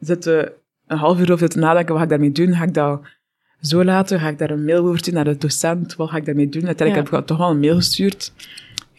zitten 0.00 0.52
een 0.86 0.98
half 0.98 1.18
uur 1.18 1.26
over 1.26 1.38
zitten 1.38 1.60
nadenken, 1.60 1.88
wat 1.88 1.96
ga 1.96 2.02
ik 2.04 2.10
daarmee 2.10 2.32
doen? 2.32 2.54
Ga 2.54 2.64
ik 2.64 2.74
dat 2.74 3.00
zo 3.60 3.84
laten? 3.84 4.20
Ga 4.20 4.28
ik 4.28 4.38
daar 4.38 4.50
een 4.50 4.64
mail 4.64 4.84
over 4.84 4.98
sturen 4.98 5.24
naar 5.24 5.32
de 5.32 5.40
docent? 5.40 5.96
Wat 5.96 6.10
ga 6.10 6.16
ik 6.16 6.24
daarmee 6.24 6.48
doen? 6.48 6.66
Uiteindelijk 6.66 7.08
Ja. 7.08 7.14
heb 7.14 7.22
ik 7.22 7.28
toch 7.28 7.38
wel 7.38 7.50
een 7.50 7.60
mail 7.60 7.74
gestuurd. 7.74 8.32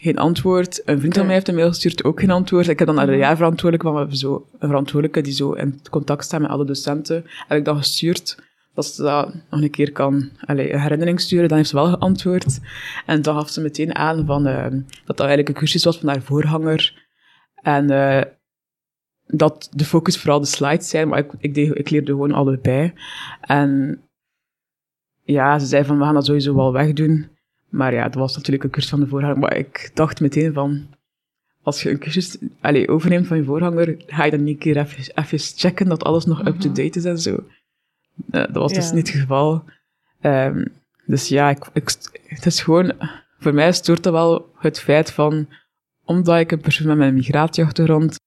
Geen 0.02 0.18
antwoord. 0.18 0.82
Een 0.84 0.98
vriend 0.98 1.14
van 1.14 1.24
mij 1.26 1.34
heeft 1.34 1.48
een 1.48 1.54
mail 1.54 1.68
gestuurd, 1.68 2.04
ook 2.04 2.20
geen 2.20 2.30
antwoord. 2.30 2.68
Ik 2.68 2.78
heb 2.78 2.86
dan 2.86 2.96
naar 2.96 3.06
de 3.06 3.12
Mhm. 3.12 3.20
jaarverantwoordelijke, 3.20 3.84
want 3.84 3.94
we 3.96 4.00
hebben 4.00 4.18
zo 4.18 4.46
een 4.58 4.68
verantwoordelijke 4.68 5.20
die 5.20 5.32
zo 5.32 5.52
in 5.52 5.80
contact 5.90 6.24
staat 6.24 6.40
met 6.40 6.50
alle 6.50 6.64
docenten. 6.64 7.24
Heb 7.48 7.58
ik 7.58 7.64
dan 7.64 7.76
gestuurd 7.76 8.42
dat 8.74 8.86
ze 8.86 9.02
dat 9.02 9.34
nog 9.50 9.62
een 9.62 9.70
keer 9.70 9.92
kan 9.92 10.30
allee, 10.44 10.72
een 10.72 10.80
herinnering 10.80 11.20
sturen. 11.20 11.48
Dan 11.48 11.56
heeft 11.56 11.68
ze 11.70 11.76
wel 11.76 11.86
geantwoord. 11.90 12.60
En 13.06 13.22
dan 13.22 13.34
gaf 13.34 13.50
ze 13.50 13.60
meteen 13.60 13.94
aan 13.94 14.26
van, 14.26 14.46
eh, 14.46 14.62
dat 14.70 15.16
dat 15.16 15.20
eigenlijk 15.20 15.48
een 15.48 15.54
cursus 15.54 15.84
was 15.84 15.98
van 15.98 16.08
haar 16.08 16.22
voorganger. 16.22 17.08
En 17.54 17.90
eh, 17.90 18.22
dat 19.26 19.68
de 19.72 19.84
focus 19.84 20.18
vooral 20.18 20.40
de 20.40 20.46
slides 20.46 20.88
zijn, 20.88 21.08
maar 21.08 21.18
ik, 21.18 21.32
ik, 21.38 21.54
deed, 21.54 21.78
ik 21.78 21.90
leerde 21.90 22.10
gewoon 22.12 22.32
allebei. 22.32 22.92
En 23.40 24.00
ja, 25.22 25.58
ze 25.58 25.66
zei 25.66 25.84
van, 25.84 25.98
we 25.98 26.04
gaan 26.04 26.14
dat 26.14 26.24
sowieso 26.26 26.54
wel 26.54 26.72
wegdoen. 26.72 27.38
Maar 27.70 27.94
ja, 27.94 28.04
dat 28.04 28.14
was 28.14 28.36
natuurlijk 28.36 28.64
een 28.64 28.70
cursus 28.70 28.90
van 28.90 29.00
de 29.00 29.06
voorganger. 29.06 29.38
Maar 29.38 29.56
ik 29.56 29.90
dacht 29.94 30.20
meteen 30.20 30.52
van, 30.52 30.86
als 31.62 31.82
je 31.82 31.90
een 31.90 31.98
cursus 31.98 32.38
allez, 32.60 32.86
overneemt 32.86 33.26
van 33.26 33.36
je 33.36 33.44
voorganger, 33.44 33.94
ga 34.06 34.24
je 34.24 34.30
dan 34.30 34.42
niet 34.42 34.54
een 34.54 34.60
keer 34.60 34.76
even, 34.76 35.14
even 35.14 35.38
checken 35.38 35.88
dat 35.88 36.04
alles 36.04 36.24
nog 36.24 36.46
up-to-date 36.46 36.98
is 36.98 37.04
en 37.04 37.18
zo. 37.18 37.44
Eh, 38.30 38.40
dat 38.40 38.54
was 38.54 38.72
dus 38.72 38.92
niet 38.92 39.12
het 39.12 39.20
geval. 39.20 39.64
Ehm, 40.20 40.64
dus 41.06 41.28
ja, 41.28 41.50
ik, 41.50 41.66
ik, 41.72 41.90
het 42.26 42.46
is 42.46 42.62
gewoon, 42.62 42.92
voor 43.38 43.54
mij 43.54 43.72
stoort 43.72 44.02
dat 44.02 44.12
wel 44.12 44.52
het 44.58 44.80
feit 44.80 45.12
van, 45.12 45.48
omdat 46.04 46.38
ik 46.38 46.52
een 46.52 46.60
persoon 46.60 46.86
met 46.86 46.96
mijn 46.96 47.14
migratieachtergrond, 47.14 48.18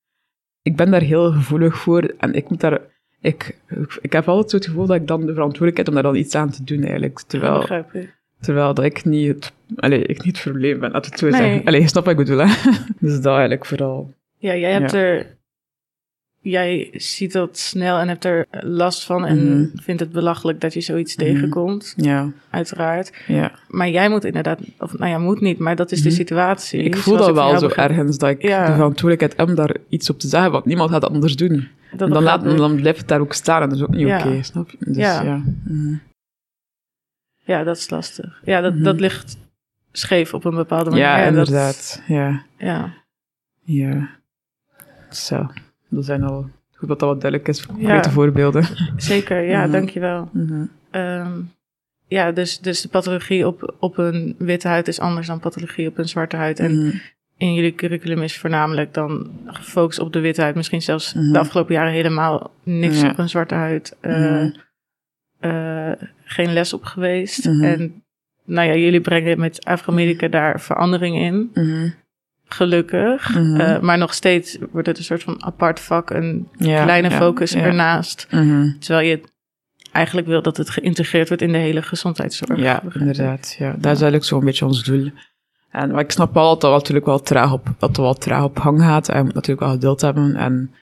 ik 0.62 0.76
ben 0.76 0.92
daar 0.92 1.02
heel 1.02 1.32
gevoelig 1.32 1.78
voor 1.78 2.02
en 2.02 2.34
ik 2.34 2.50
moet 2.50 2.60
daar, 2.60 2.82
ik, 3.20 3.60
ik, 3.68 3.98
ik 4.02 4.12
heb 4.12 4.28
altijd 4.28 4.50
zo 4.50 4.58
het 4.58 4.66
gevoel 4.66 4.86
dat 4.86 4.96
ik 4.96 5.08
dan 5.08 5.26
de 5.26 5.34
verantwoordelijkheid 5.34 5.88
om 5.88 5.94
daar 5.94 6.04
dan 6.04 6.16
iets 6.16 6.36
aan 6.36 6.50
te 6.50 6.64
doen 6.64 6.82
eigenlijk. 6.82 7.22
Terwijl, 7.22 7.60
begrijp 7.60 7.94
ik. 7.94 8.22
Terwijl 8.44 8.74
dat 8.74 8.86
ik 8.86 9.06
niet 9.06 9.28
het, 9.28 9.52
allee, 9.76 10.04
ik 10.04 10.24
niet 10.24 10.36
het 10.36 10.44
probleem 10.44 10.80
ben, 10.80 10.92
laat 10.92 11.06
het 11.06 11.20
zo 11.20 11.30
Nee. 11.30 11.42
zeggen. 11.42 11.66
Allee, 11.66 11.82
je 11.82 11.88
snapt 11.88 12.06
wat 12.06 12.20
ik 12.20 12.26
bedoel, 12.26 12.48
hè. 12.48 12.54
dus 13.00 13.16
dat 13.16 13.26
eigenlijk 13.34 13.66
vooral. 13.66 14.14
Ja, 14.38 14.56
jij 14.56 14.72
hebt 14.72 14.92
Ja. 14.92 14.98
er. 14.98 15.26
Jij 16.46 16.90
ziet 16.94 17.32
dat 17.32 17.58
snel 17.58 17.98
en 17.98 18.08
hebt 18.08 18.26
er 18.26 18.46
last 18.50 19.04
van 19.06 19.26
en 19.26 19.38
Mhm. 19.60 19.66
vindt 19.82 20.02
het 20.02 20.12
belachelijk 20.12 20.62
dat 20.62 20.74
je 20.74 20.82
zoiets 20.82 21.16
Mhm. 21.16 21.26
tegenkomt, 21.26 21.94
Ja, 21.98 22.32
uiteraard. 22.50 23.12
ja. 23.28 23.52
Maar 23.68 23.90
jij 23.90 24.10
moet 24.10 24.26
inderdaad, 24.26 24.60
of 24.80 24.98
nou 24.98 25.12
ja, 25.12 25.18
moet 25.18 25.42
niet, 25.42 25.58
maar 25.60 25.76
dat 25.76 25.92
is 25.92 26.02
de 26.02 26.08
Mhm. 26.10 26.18
situatie. 26.18 26.84
Ik 26.84 26.98
voel 26.98 27.18
dat 27.18 27.34
wel 27.34 27.60
zo 27.60 27.68
ergens, 27.70 28.18
dat 28.18 28.30
ik 28.30 28.42
Ja. 28.42 28.66
de 28.66 28.74
verantwoordelijkheid 28.74 29.38
heb 29.38 29.48
om 29.48 29.56
daar 29.56 29.76
iets 29.90 30.10
op 30.10 30.20
te 30.20 30.28
zeggen, 30.28 30.52
want 30.52 30.66
niemand 30.66 30.92
gaat 30.92 31.02
dat 31.02 31.12
anders 31.12 31.36
doen. 31.36 31.68
Dat 31.96 32.10
dan, 32.10 32.24
laat, 32.24 32.44
dan 32.58 32.76
blijft 32.76 33.00
het 33.00 33.08
daar 33.08 33.20
ook 33.20 33.34
staan 33.34 33.62
en 33.62 33.70
dat 33.70 33.78
is 33.78 33.84
ook 33.84 33.90
niet 33.96 34.08
Ja. 34.08 34.20
oké, 34.28 34.44
snap 34.44 34.70
je? 34.70 34.78
Dus 34.80 34.96
Ja. 34.98 35.22
ja. 35.22 35.42
Ja, 37.46 37.64
dat 37.64 37.78
is 37.78 37.90
lastig. 37.90 38.42
Ja, 38.44 38.62
dat, 38.62 38.74
Mhm. 38.74 38.84
dat 38.84 39.00
ligt 39.00 39.38
scheef 39.92 40.34
op 40.34 40.46
een 40.46 40.56
bepaalde 40.56 40.90
manier. 40.90 41.06
Ja, 41.06 41.18
dat- 41.18 41.28
inderdaad. 41.28 42.04
Ja, 42.08 42.44
ja. 42.58 42.94
ja. 43.62 44.10
Zo, 45.10 45.50
dat 45.90 46.06
zijn 46.06 46.24
al... 46.24 46.50
Goed 46.76 46.88
dat 46.88 47.00
dat 47.00 47.10
wat 47.10 47.22
duidelijk 47.22 47.50
is, 47.50 47.62
voor 47.62 47.74
Ja. 47.76 47.80
concrete 47.82 48.10
voorbeelden. 48.12 48.66
zeker. 48.98 49.42
Ja, 49.42 49.62
Mhm. 49.62 49.72
dankjewel. 49.72 50.30
Mhm. 50.34 50.66
Ehm, 50.92 51.32
ja, 52.08 52.32
dus, 52.32 52.60
dus 52.60 52.82
de 52.82 52.88
pathologie 52.90 53.48
op, 53.48 53.76
op 53.80 53.98
een 53.98 54.36
witte 54.38 54.68
huid 54.68 54.88
is 54.88 55.00
anders 55.00 55.28
dan 55.28 55.40
pathologie 55.40 55.88
op 55.88 55.98
een 55.98 56.08
zwarte 56.10 56.36
huid. 56.36 56.60
En 56.60 56.78
Mhm. 56.86 56.96
in 57.38 57.54
jullie 57.54 57.76
curriculum 57.76 58.22
is 58.22 58.38
voornamelijk 58.38 58.94
dan 58.94 59.32
gefocust 59.46 60.00
op 60.00 60.14
de 60.14 60.20
witte 60.20 60.42
huid. 60.42 60.56
Misschien 60.56 60.82
zelfs 60.82 61.14
Mhm. 61.14 61.32
de 61.32 61.40
afgelopen 61.40 61.74
jaren 61.74 61.92
helemaal 61.92 62.52
niks 62.64 63.02
Ja. 63.02 63.10
op 63.10 63.18
een 63.18 63.30
zwarte 63.30 63.56
huid. 63.56 63.96
Eh, 64.00 64.46
Eh, 65.44 65.92
geen 66.24 66.54
les 66.54 66.74
op 66.74 66.84
geweest. 66.84 67.46
Mhm. 67.46 67.64
En 67.64 68.04
nou 68.46 68.68
ja, 68.68 68.76
jullie 68.76 69.02
brengen 69.02 69.40
met 69.40 69.66
Afro-Medica 69.66 70.28
daar 70.28 70.62
verandering 70.62 71.18
in. 71.18 71.50
Mhm. 71.54 71.90
Gelukkig. 72.46 73.36
Mhm. 73.36 73.60
Eh, 73.60 73.80
maar 73.80 73.98
nog 73.98 74.14
steeds 74.14 74.58
wordt 74.72 74.88
het 74.88 74.98
een 74.98 75.04
soort 75.04 75.24
van 75.24 75.44
apart 75.44 75.80
vak, 75.80 76.10
een 76.10 76.48
Ja, 76.58 76.84
kleine 76.84 77.10
ja, 77.10 77.18
focus 77.18 77.52
ja. 77.52 77.62
ernaast. 77.62 78.28
Terwijl 78.80 79.08
je 79.08 79.22
eigenlijk 79.92 80.28
wil 80.28 80.42
dat 80.42 80.58
het 80.58 80.70
geïntegreerd 80.70 81.28
wordt 81.28 81.44
in 81.44 81.52
de 81.52 81.58
hele 81.58 81.82
gezondheidszorg. 81.82 82.60
Ja, 82.60 82.84
inderdaad. 82.94 83.56
Ja. 83.60 83.70
Dat 83.70 83.80
is 83.80 83.86
eigenlijk 83.86 84.24
zo'n 84.24 84.46
beetje 84.46 84.66
ons 84.66 84.84
doel. 84.84 85.12
En 85.72 85.92
maar 85.92 86.02
ik 86.02 86.12
snap 86.12 86.34
wel 86.34 86.50
dat 86.50 86.62
dat 86.62 86.72
natuurlijk 86.72 87.06
wel 87.06 87.22
traag 87.22 87.52
op, 87.52 87.66
dat 87.66 87.90
het 87.90 87.98
wel 87.98 88.14
traag 88.14 88.44
op 88.44 88.60
gang 88.60 88.82
gaat. 88.82 89.10
En 89.10 89.18
je 89.18 89.24
moet 89.24 89.34
natuurlijk 89.34 89.66
wel 89.66 89.76
geduld 89.76 90.02
hebben. 90.02 90.36
En 90.36 90.74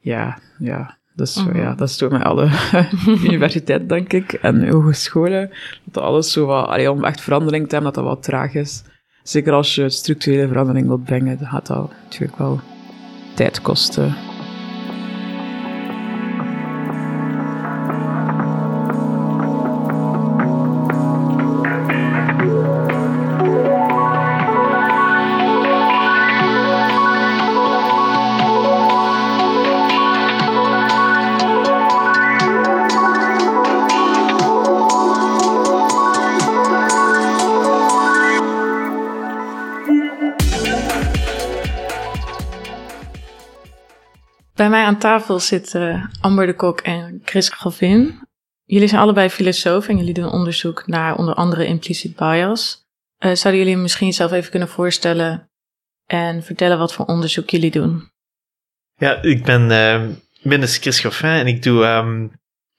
ja, 0.00 0.38
ja. 0.58 1.00
Dus 1.22 1.44
Mhm. 1.44 1.56
ja, 1.56 1.74
dat 1.74 1.88
is 1.88 1.96
zo 1.96 2.08
met 2.08 2.22
alle 2.22 2.48
universiteit, 3.30 3.88
denk 3.88 4.12
ik, 4.12 4.32
en 4.32 4.68
hogescholen. 4.68 5.50
Dat 5.84 6.02
alles 6.02 6.32
zo 6.32 6.46
wat, 6.46 6.66
allee, 6.66 6.90
om 6.90 7.04
echt 7.04 7.20
verandering 7.20 7.68
te 7.68 7.74
hebben, 7.74 7.92
dat 7.92 8.04
dat 8.04 8.14
wat 8.14 8.22
traag 8.22 8.54
is. 8.54 8.82
Zeker 9.22 9.52
als 9.52 9.74
je 9.74 9.88
structurele 9.90 10.48
verandering 10.48 10.86
wilt 10.86 11.04
brengen, 11.04 11.38
dan 11.38 11.48
gaat 11.48 11.66
dat 11.66 11.90
natuurlijk 12.04 12.38
wel 12.38 12.60
tijd 13.34 13.60
kosten. 13.60 14.14
Bij 44.54 44.68
mij 44.68 44.84
aan 44.84 44.98
tafel 44.98 45.40
zitten 45.40 46.10
Amber 46.20 46.46
de 46.46 46.54
Kok 46.54 46.80
en 46.80 47.20
Chris 47.24 47.48
Galvin. 47.48 48.20
Jullie 48.64 48.88
zijn 48.88 49.00
allebei 49.00 49.28
filosoof 49.28 49.88
en 49.88 49.96
jullie 49.96 50.14
doen 50.14 50.30
onderzoek 50.30 50.86
naar 50.86 51.16
onder 51.16 51.34
andere 51.34 51.66
implicit 51.66 52.16
bias. 52.16 52.84
Eh, 53.16 53.34
zouden 53.34 53.62
jullie 53.62 53.76
misschien 53.76 54.06
jezelf 54.06 54.32
even 54.32 54.50
kunnen 54.50 54.68
voorstellen 54.68 55.50
en 56.06 56.42
vertellen 56.42 56.78
wat 56.78 56.94
voor 56.94 57.04
onderzoek 57.04 57.50
jullie 57.50 57.70
doen? 57.70 58.10
Ja, 58.94 59.22
ik 59.22 59.44
ben, 59.44 59.68
dus 60.42 60.78
Chris 60.78 61.00
Goffin 61.00 61.28
en 61.28 61.46
ik 61.46 61.62
doe 61.62 61.84
ehm, 61.84 62.28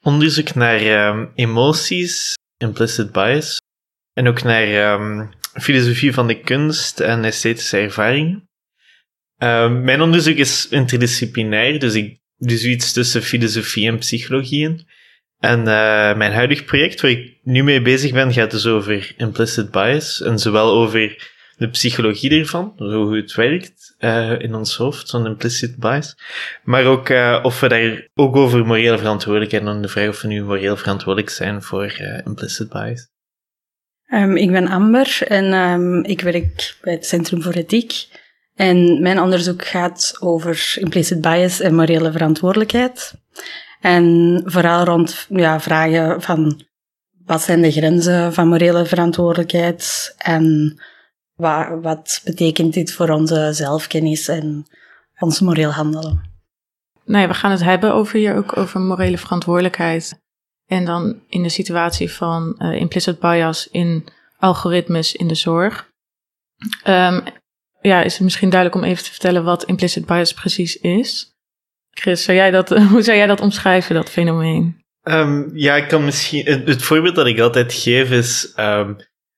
onderzoek 0.01 0.53
naar 0.53 0.79
ehm, 0.79 1.25
emoties, 1.35 2.37
implicit 2.57 3.11
bias, 3.11 3.61
en 4.13 4.27
ook 4.27 4.43
naar 4.43 4.63
ehm, 4.63 5.27
filosofie 5.53 6.13
van 6.13 6.27
de 6.27 6.39
kunst 6.39 6.99
en 6.99 7.23
esthetische 7.23 7.77
ervaringen. 7.77 8.47
Ehm, 9.43 9.83
mijn 9.83 10.01
onderzoek 10.01 10.35
is 10.35 10.67
interdisciplinair, 10.67 11.79
dus 11.79 11.93
ik 11.93 12.19
doe 12.37 12.57
zoiets 12.57 12.93
tussen 12.93 13.21
filosofie 13.21 13.87
en 13.87 13.97
psychologie 13.97 14.63
in. 14.63 14.87
En 15.39 15.59
eh, 15.59 16.17
mijn 16.17 16.31
huidig 16.31 16.65
project, 16.65 17.01
waar 17.01 17.11
ik 17.11 17.39
nu 17.43 17.63
mee 17.63 17.81
bezig 17.81 18.11
ben, 18.11 18.33
gaat 18.33 18.51
dus 18.51 18.65
over 18.65 19.13
implicit 19.17 19.71
bias, 19.71 20.21
en 20.21 20.39
zowel 20.39 20.71
over 20.71 21.31
de 21.57 21.69
psychologie 21.69 22.39
ervan, 22.39 22.73
hoe 22.77 23.15
het 23.15 23.33
werkt 23.33 23.95
eh, 23.97 24.39
in 24.39 24.55
ons 24.55 24.75
hoofd, 24.75 25.07
zo'n 25.07 25.25
implicit 25.25 25.77
bias. 25.77 26.15
Maar 26.63 26.85
ook 26.85 27.09
eh, 27.09 27.39
of 27.41 27.59
we 27.59 27.67
daar 27.67 28.07
ook 28.13 28.35
over 28.35 28.65
morele 28.65 28.97
verantwoordelijkheid 28.97 29.65
en 29.65 29.81
de 29.81 29.87
vraag 29.87 30.07
of 30.07 30.21
we 30.21 30.27
nu 30.27 30.43
moreel 30.43 30.77
verantwoordelijk 30.77 31.31
zijn 31.31 31.61
voor 31.61 31.93
implicit 32.25 32.69
bias. 32.69 33.07
Ehm, 34.05 34.35
ik 34.35 34.51
ben 34.51 34.67
Amber 34.67 35.17
en 35.27 35.53
ehm, 35.53 36.03
ik 36.03 36.21
werk 36.21 36.75
bij 36.81 36.93
het 36.93 37.05
Centrum 37.05 37.41
voor 37.41 37.53
Ethiek. 37.53 38.21
En 38.55 39.01
mijn 39.01 39.21
onderzoek 39.21 39.65
gaat 39.65 40.17
over 40.19 40.73
implicit 40.79 41.21
bias 41.21 41.59
en 41.59 41.75
morele 41.75 42.11
verantwoordelijkheid. 42.11 43.13
En 43.81 44.41
vooral 44.45 44.85
rond 44.85 45.25
ja, 45.29 45.59
vragen 45.59 46.21
van 46.21 46.61
wat 47.25 47.41
zijn 47.41 47.61
de 47.61 47.71
grenzen 47.71 48.33
van 48.33 48.47
morele 48.47 48.85
verantwoordelijkheid 48.85 50.13
en 50.17 50.75
wat, 51.35 51.67
wat 51.81 52.21
betekent 52.23 52.73
dit 52.73 52.93
voor 52.93 53.09
onze 53.09 53.49
zelfkennis 53.53 54.27
en 54.27 54.65
ons 55.19 55.39
moreel 55.39 55.71
handelen. 55.71 56.31
Nou 57.05 57.27
we 57.27 57.33
gaan 57.33 57.51
het 57.51 57.63
hebben 57.63 57.93
over 57.93 58.17
hier 58.17 58.35
ook 58.35 58.57
over 58.57 58.79
morele 58.79 59.17
verantwoordelijkheid. 59.17 60.21
En 60.65 60.85
dan 60.85 61.19
in 61.27 61.43
de 61.43 61.49
situatie 61.49 62.11
van 62.11 62.55
eh, 62.57 62.79
implicit 62.79 63.19
bias 63.19 63.67
in 63.67 64.07
algoritmes 64.37 65.15
in 65.15 65.27
de 65.27 65.35
zorg. 65.35 65.91
Ehm, 66.83 67.21
ja, 67.83 68.03
is 68.03 68.13
het 68.13 68.21
misschien 68.21 68.49
duidelijk 68.49 68.81
om 68.81 68.89
even 68.89 69.03
te 69.03 69.09
vertellen 69.09 69.43
wat 69.43 69.63
implicit 69.63 70.05
bias 70.05 70.33
precies 70.33 70.77
is? 70.77 71.35
Chris, 71.91 72.23
zou 72.23 72.37
jij 72.37 72.51
dat, 72.51 72.69
hoe 72.91 73.01
zou 73.01 73.17
jij 73.17 73.27
dat 73.27 73.41
omschrijven, 73.41 73.95
dat 73.95 74.09
fenomeen? 74.09 74.81
Ehm, 75.01 75.55
ja, 75.55 75.75
ik 75.75 75.87
kan 75.87 76.05
misschien. 76.05 76.45
Het, 76.45 76.67
het 76.67 76.83
voorbeeld 76.83 77.15
dat 77.15 77.27
ik 77.27 77.39
altijd 77.39 77.73
geef 77.73 78.11
is 78.11 78.51
ehm, 78.55 78.93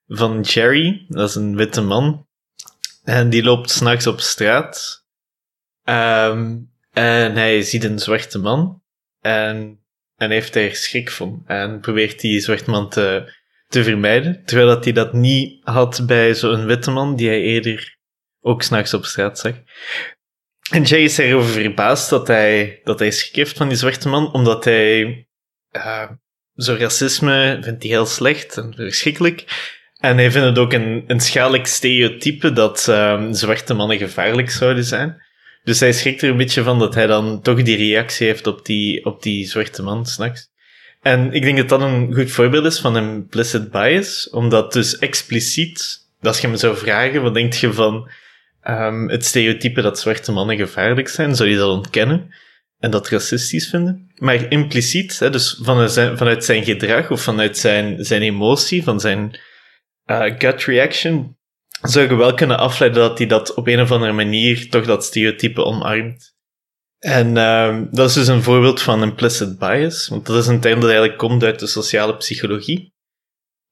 van 0.08 0.42
Jerry. 0.42 1.06
Dat 1.08 1.30
is 1.30 1.36
een 1.36 1.56
witte 1.56 1.82
man. 1.82 2.28
En 3.04 3.30
die 3.30 3.44
loopt 3.44 3.70
s'nachts 3.70 4.08
op 4.08 4.20
straat. 4.20 5.06
Ehm, 5.84 6.58
en 6.92 7.36
hij 7.36 7.62
ziet 7.62 7.84
een 7.84 8.00
zwarte 8.00 8.40
man. 8.40 8.82
En, 9.22 9.80
en 10.16 10.32
heeft 10.32 10.54
daar 10.54 10.76
schrik 10.76 11.12
van. 11.12 11.44
En 11.46 11.80
probeert 11.80 12.20
die 12.20 12.40
zwarte 12.40 12.70
man 12.70 12.90
te, 12.90 13.34
te 13.68 13.84
vermijden. 13.84 14.42
Terwijl 14.46 14.68
dat 14.68 14.84
hij 14.84 14.94
dat 14.94 15.14
niet 15.14 15.60
had 15.64 16.04
bij 16.06 16.34
zo'n 16.34 16.66
witte 16.66 16.92
man, 16.92 17.16
die 17.16 17.28
hij 17.28 17.42
eerder 17.42 17.98
ook 18.46 18.64
s'nachts 18.64 18.94
op 18.94 19.06
straat 19.06 19.40
zag. 19.40 19.54
En 20.72 20.84
Jerry 20.84 21.04
is 21.04 21.18
erover 21.18 21.52
verbaasd 21.52 22.10
dat 22.10 22.28
hij, 22.28 22.82
dat 22.84 23.00
hij 23.00 23.12
schrik 23.12 23.48
van 23.48 23.68
die 23.68 23.78
zwarte 23.78 24.10
man, 24.10 24.34
omdat 24.34 24.64
hij 24.64 25.28
uh, 25.72 26.10
zo 26.56 26.76
racisme 26.80 27.58
vindt 27.62 27.84
hij 27.84 27.92
heel 27.92 28.06
slecht 28.06 28.58
en 28.58 28.74
verschrikkelijk. 28.76 29.44
En 30.00 30.18
hij 30.18 30.32
vindt 30.32 30.48
het 30.48 30.58
ook 30.58 30.74
een, 30.74 31.04
een 31.08 31.20
schadelijk 31.20 31.68
stereotype 31.68 32.54
dat 32.54 32.88
uh, 32.90 33.28
zwarte 33.32 33.74
mannen 33.74 33.98
gevaarlijk 33.98 34.50
zouden 34.50 34.84
zijn. 34.84 35.24
Dus 35.64 35.80
hij 35.80 35.94
schrikt 35.94 36.22
er 36.22 36.30
een 36.30 36.38
beetje 36.38 36.64
van 36.64 36.80
dat 36.80 36.94
hij 36.94 37.08
dan 37.08 37.42
toch 37.42 37.64
die 37.64 37.78
reactie 37.78 38.28
heeft 38.28 38.48
op 38.48 38.66
die, 38.66 39.06
op 39.06 39.22
die 39.22 39.46
zwarte 39.46 39.84
man 39.84 40.06
s'nachts. 40.06 40.50
En 41.02 41.34
ik 41.34 41.42
denk 41.42 41.58
dat 41.58 41.70
dat 41.70 41.82
een 41.82 42.14
goed 42.14 42.32
voorbeeld 42.32 42.66
is 42.66 42.80
van 42.80 42.98
implicit 42.98 43.72
bias, 43.72 44.30
omdat 44.30 44.74
dus 44.74 44.98
expliciet, 44.98 46.08
als 46.22 46.40
je 46.40 46.48
me 46.48 46.58
zou 46.58 46.78
vragen, 46.78 47.22
wat 47.22 47.34
denk 47.34 47.54
je 47.54 47.74
van 47.74 48.10
um, 48.70 49.10
het 49.10 49.26
stereotype 49.26 49.82
dat 49.82 50.00
zwarte 50.00 50.32
mannen 50.32 50.58
gevaarlijk 50.58 51.08
zijn, 51.08 51.36
zou 51.36 51.50
je 51.50 51.56
dat 51.56 51.70
ontkennen? 51.70 52.34
en 52.80 52.92
dat 52.92 53.10
racistisch 53.10 53.70
vinden. 53.70 54.12
Maar 54.16 54.52
impliciet, 54.52 55.20
hè, 55.20 55.30
dus 55.30 55.60
vanuit 55.62 55.92
zijn, 55.92 56.18
vanuit 56.18 56.46
zijn 56.46 56.64
gedrag 56.64 57.12
of 57.12 57.22
vanuit 57.22 57.58
zijn, 57.58 58.06
zijn 58.06 58.22
emotie, 58.22 58.84
van 58.84 59.00
zijn 59.00 59.40
uh, 60.06 60.24
gut 60.38 60.64
reaction, 60.64 61.38
zou 61.82 62.10
je 62.10 62.16
wel 62.16 62.34
kunnen 62.34 62.58
afleiden 62.58 63.02
dat 63.02 63.18
hij 63.18 63.28
dat 63.28 63.54
op 63.54 63.68
een 63.68 63.82
of 63.82 63.92
andere 63.92 64.12
manier 64.12 64.70
toch 64.70 64.86
dat 64.86 65.06
stereotype 65.06 65.64
omarmt. 65.64 66.34
En 67.00 67.28
uh, 67.36 67.82
dat 67.92 68.10
is 68.10 68.16
dus 68.16 68.28
een 68.28 68.44
voorbeeld 68.44 68.82
van 68.82 69.04
implicit 69.04 69.60
bias, 69.60 70.08
want 70.08 70.26
dat 70.26 70.38
is 70.38 70.48
een 70.48 70.60
term 70.60 70.80
dat 70.80 70.90
eigenlijk 70.90 71.20
komt 71.20 71.44
uit 71.44 71.60
de 71.60 71.68
sociale 71.68 72.18
psychologie. 72.18 72.94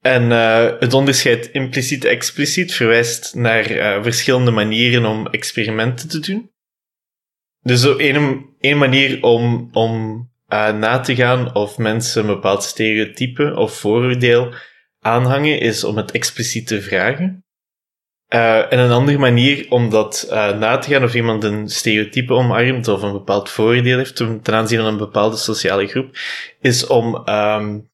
En 0.03 0.23
uh, 0.23 0.79
het 0.79 0.93
onderscheid 0.93 1.49
impliciet-expliciet 1.51 2.73
verwijst 2.73 3.35
naar 3.35 3.71
uh, 3.71 4.03
verschillende 4.03 4.51
manieren 4.51 5.05
om 5.05 5.27
experimenten 5.27 6.09
te 6.09 6.19
doen. 6.19 6.51
Dus 7.61 7.81
zo 7.81 7.97
één, 7.97 8.45
één 8.59 8.77
manier 8.77 9.21
om, 9.21 9.69
om 9.71 10.21
uh, 10.47 10.73
na 10.73 10.99
te 10.99 11.15
gaan 11.15 11.55
of 11.55 11.77
mensen 11.77 12.21
een 12.21 12.27
bepaald 12.27 12.63
stereotype 12.63 13.55
of 13.55 13.73
vooroordeel 13.73 14.53
aanhangen, 14.99 15.59
is 15.59 15.83
om 15.83 15.97
het 15.97 16.11
expliciet 16.11 16.67
te 16.67 16.81
vragen. 16.81 17.45
En 18.27 18.79
een 18.79 18.91
andere 18.91 19.17
manier 19.17 19.65
om 19.69 19.89
dat 19.89 20.27
na 20.29 20.77
te 20.77 20.89
gaan 20.89 21.03
of 21.03 21.15
iemand 21.15 21.43
een 21.43 21.69
stereotype 21.69 22.33
omarmt 22.33 22.87
of 22.87 23.01
een 23.01 23.11
bepaald 23.11 23.49
vooroordeel 23.49 23.97
heeft 23.97 24.15
ten 24.15 24.53
aanzien 24.53 24.79
van 24.79 24.87
een 24.87 24.97
bepaalde 24.97 25.37
sociale 25.37 25.87
groep, 25.87 26.17
is 26.59 26.87
om 26.87 27.29
um, 27.29 27.91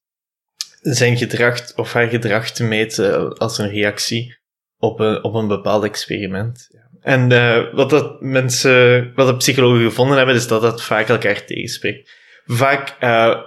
zijn 0.80 1.16
gedrag 1.16 1.76
of 1.76 1.92
haar 1.92 2.08
gedrag 2.08 2.50
te 2.50 2.64
meten 2.64 3.36
als 3.38 3.58
een 3.58 3.70
reactie 3.70 4.38
op 4.78 5.00
een, 5.00 5.24
op 5.24 5.34
een 5.34 5.48
bepaald 5.48 5.84
experiment. 5.84 6.68
En 7.00 7.30
uh, 7.30 7.74
wat 7.74 7.90
dat 7.90 8.20
mensen, 8.20 9.12
wat 9.14 9.26
de 9.26 9.36
psychologen 9.36 9.82
gevonden 9.82 10.16
hebben, 10.16 10.34
is 10.34 10.46
dat 10.46 10.62
dat 10.62 10.82
vaak 10.82 11.08
elkaar 11.08 11.44
tegenspreekt. 11.44 12.10
Vaak, 12.44 12.96
uh, 13.00 13.42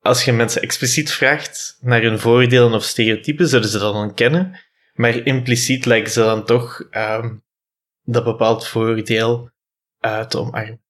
als 0.00 0.24
je 0.24 0.32
mensen 0.32 0.62
expliciet 0.62 1.12
vraagt 1.12 1.78
naar 1.80 2.02
hun 2.02 2.18
vooroordelen 2.18 2.72
of 2.72 2.84
stereotypen, 2.84 3.48
zullen 3.48 3.68
ze 3.68 3.78
dat 3.78 3.92
dan 3.92 4.14
kennen. 4.14 4.60
Maar 4.92 5.26
impliciet 5.26 5.84
lijken 5.84 6.12
ze 6.12 6.20
dan 6.20 6.44
toch 6.44 6.88
um, 6.90 7.44
dat 8.02 8.24
bepaald 8.24 8.66
vooroordeel 8.66 9.50
uh, 10.00 10.24
te 10.24 10.38
omarmen. 10.38 10.85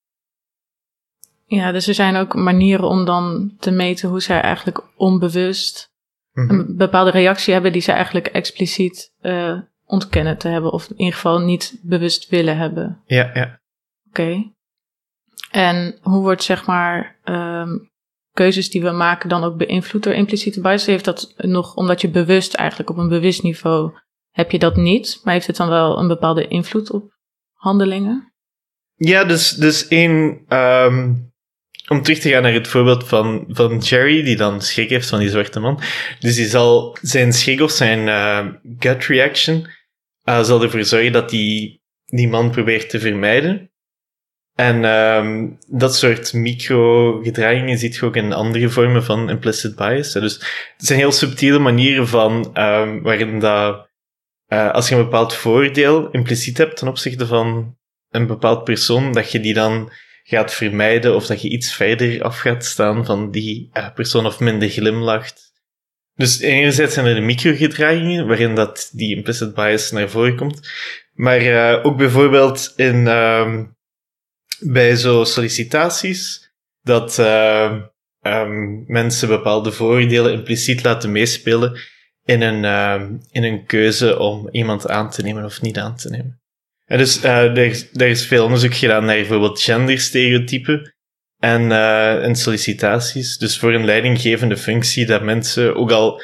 Ja, 1.49 1.73
dus 1.73 1.87
er 1.87 1.95
zijn 1.95 2.17
ook 2.17 2.35
manieren 2.35 2.89
om 2.89 3.05
dan 3.05 3.55
te 3.59 3.71
meten 3.71 4.09
hoe 4.09 4.21
zij 4.21 4.41
eigenlijk 4.41 4.83
onbewust 4.97 5.95
Mhm. 6.37 6.51
een 6.51 6.77
bepaalde 6.77 7.11
reactie 7.11 7.53
hebben 7.53 7.73
die 7.73 7.81
ze 7.83 7.93
eigenlijk 7.93 8.27
expliciet 8.27 9.13
eh, 9.21 9.59
ontkennen 9.85 10.39
te 10.39 10.49
hebben. 10.49 10.73
Of 10.73 10.91
in 10.91 10.99
ieder 10.99 11.15
geval 11.15 11.39
niet 11.39 11.79
bewust 11.83 12.29
willen 12.29 12.57
hebben. 12.57 13.03
Ja, 13.07 13.31
ja. 13.35 13.61
Oké. 14.09 14.53
En 15.51 15.99
hoe 16.03 16.21
wordt 16.23 16.43
zeg 16.43 16.67
maar 16.67 17.19
ehm, 17.25 17.79
keuzes 18.33 18.71
die 18.71 18.83
we 18.83 18.91
maken 18.91 19.29
dan 19.29 19.45
ook 19.45 19.57
beïnvloed 19.57 20.03
door 20.03 20.13
impliciete 20.13 20.61
bias? 20.61 20.87
Heeft 20.87 21.05
dat 21.05 21.35
nog, 21.37 21.75
omdat 21.75 22.01
je 22.01 22.09
bewust 22.11 22.55
eigenlijk 22.55 22.91
op 22.91 22.97
een 22.97 23.09
bewust 23.09 23.43
niveau 23.43 23.99
heb 24.31 24.51
je 24.51 24.59
dat 24.59 24.77
niet, 24.77 25.21
maar 25.25 25.35
heeft 25.35 25.47
het 25.47 25.57
dan 25.57 25.69
wel 25.69 25.99
een 25.99 26.09
bepaalde 26.09 26.49
invloed 26.49 26.91
op 26.91 27.13
handelingen? 27.53 28.33
Ja, 28.95 29.25
dus, 29.25 29.51
dus 29.51 29.89
één, 29.89 30.45
ehm, 30.49 31.15
om 31.89 32.03
terug 32.03 32.19
te 32.19 32.29
gaan 32.29 32.43
naar 32.43 32.53
het 32.53 32.69
voorbeeld 32.69 33.09
van, 33.09 33.45
van 33.49 33.79
Jerry, 33.79 34.23
die 34.23 34.37
dan 34.37 34.63
schrik 34.63 34.91
heeft 34.91 35.09
van 35.09 35.19
die 35.19 35.29
zwarte 35.29 35.61
man. 35.61 35.81
Dus 36.21 36.35
die 36.35 36.47
zal 36.47 36.97
zijn 37.03 37.33
schrik 37.33 37.61
of 37.61 37.71
zijn 37.71 38.09
eh, 38.09 38.47
gut 38.79 39.05
reaction 39.05 39.67
eh, 40.27 40.43
zal 40.43 40.63
ervoor 40.63 40.85
zorgen 40.85 41.13
dat 41.13 41.31
die, 41.31 41.83
die 42.05 42.29
man 42.29 42.51
probeert 42.51 42.91
te 42.91 43.01
vermijden. 43.01 43.71
En 44.55 44.85
ehm, 44.85 45.49
dat 45.69 45.97
soort 45.97 46.33
micro-gedragingen 46.33 47.79
ziet 47.79 47.95
je 47.95 48.05
ook 48.05 48.17
in 48.17 48.33
andere 48.33 48.69
vormen 48.69 49.05
van 49.05 49.31
implicit 49.31 49.77
bias. 49.77 50.13
Dus 50.13 50.35
het 50.77 50.87
zijn 50.87 50.99
heel 50.99 51.13
subtiele 51.13 51.59
manieren 51.59 52.09
van 52.09 52.51
ehm, 52.55 53.03
waarin 53.03 53.39
dat, 53.39 53.89
eh, 54.47 54.71
als 54.71 54.89
je 54.89 54.95
een 54.95 55.05
bepaald 55.05 55.35
voordeel 55.35 56.11
impliciet 56.11 56.59
hebt 56.59 56.77
ten 56.77 56.89
opzichte 56.89 57.27
van 57.27 57.77
een 58.11 58.27
bepaald 58.27 58.65
persoon, 58.65 59.13
dat 59.13 59.33
je 59.33 59.41
die 59.41 59.55
dan 59.55 59.93
gaat 60.29 60.55
vermijden 60.55 61.15
of 61.15 61.27
dat 61.27 61.43
je 61.43 61.49
iets 61.49 61.75
verder 61.75 62.23
af 62.23 62.39
gaat 62.39 62.65
staan 62.65 63.05
van 63.05 63.31
die 63.31 63.69
eh, 63.73 63.93
persoon 63.95 64.27
of 64.27 64.41
minder 64.41 64.69
glimlacht. 64.69 65.55
Dus 66.15 66.41
enerzijds 66.41 66.95
zijn 66.95 67.07
er 67.07 67.15
de 67.15 67.21
microgedragingen 67.21 68.27
waarin 68.27 68.55
dat 68.55 68.91
die 68.93 69.17
implicit 69.17 69.55
bias 69.55 69.91
naar 69.91 70.09
voren 70.09 70.37
komt, 70.37 70.71
maar 71.13 71.39
eh, 71.39 71.87
ook 71.87 71.97
bijvoorbeeld 71.97 72.73
in, 72.77 73.07
ehm, 73.07 73.65
bij 74.61 74.97
zo 74.97 75.25
sollicitaties 75.25 76.51
dat 76.83 77.19
ehm, 77.19 77.81
ehm, 78.21 78.93
mensen 78.93 79.29
bepaalde 79.29 79.73
voordelen 79.73 80.33
impliciet 80.33 80.85
laten 80.85 81.13
meespelen 81.13 81.79
in 82.25 82.43
een, 82.43 82.65
in 83.31 83.45
een 83.45 83.67
keuze 83.67 84.19
om 84.19 84.49
iemand 84.51 84.89
aan 84.89 85.11
te 85.11 85.23
nemen 85.23 85.45
of 85.45 85.63
niet 85.63 85.79
aan 85.79 85.97
te 85.97 86.11
nemen. 86.11 86.41
Dus 86.87 87.23
er, 87.23 87.59
is- 88.01 88.27
veel 88.27 88.45
onderzoek 88.45 88.75
gedaan 88.75 89.05
naar 89.05 89.17
bijvoorbeeld 89.17 89.61
genderstereotypen 89.61 90.95
en, 91.39 91.73
eh, 91.73 92.25
en 92.25 92.37
sollicitaties. 92.37 93.39
Dus 93.39 93.59
voor 93.59 93.73
een 93.75 93.85
leidinggevende 93.85 94.57
functie 94.57 95.07
dat 95.07 95.23
mensen, 95.23 95.77
ook 95.77 95.91
al 95.91 96.23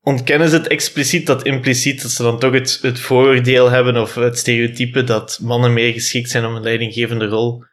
ontkennen 0.00 0.48
ze 0.48 0.56
het 0.56 0.66
expliciet, 0.66 1.26
dat 1.26 1.44
impliciet, 1.44 2.02
dat 2.02 2.10
ze 2.10 2.22
dan 2.22 2.38
toch 2.38 2.52
het, 2.52 2.78
het 2.82 3.00
vooroordeel 3.00 3.70
hebben 3.70 3.96
of 3.96 4.14
het 4.14 4.38
stereotype 4.38 5.04
dat 5.04 5.38
mannen 5.42 5.72
meer 5.72 5.92
geschikt 5.92 6.30
zijn 6.30 6.44
om 6.44 6.54
een 6.54 6.62
leidinggevende 6.62 7.26
rol 7.26 7.64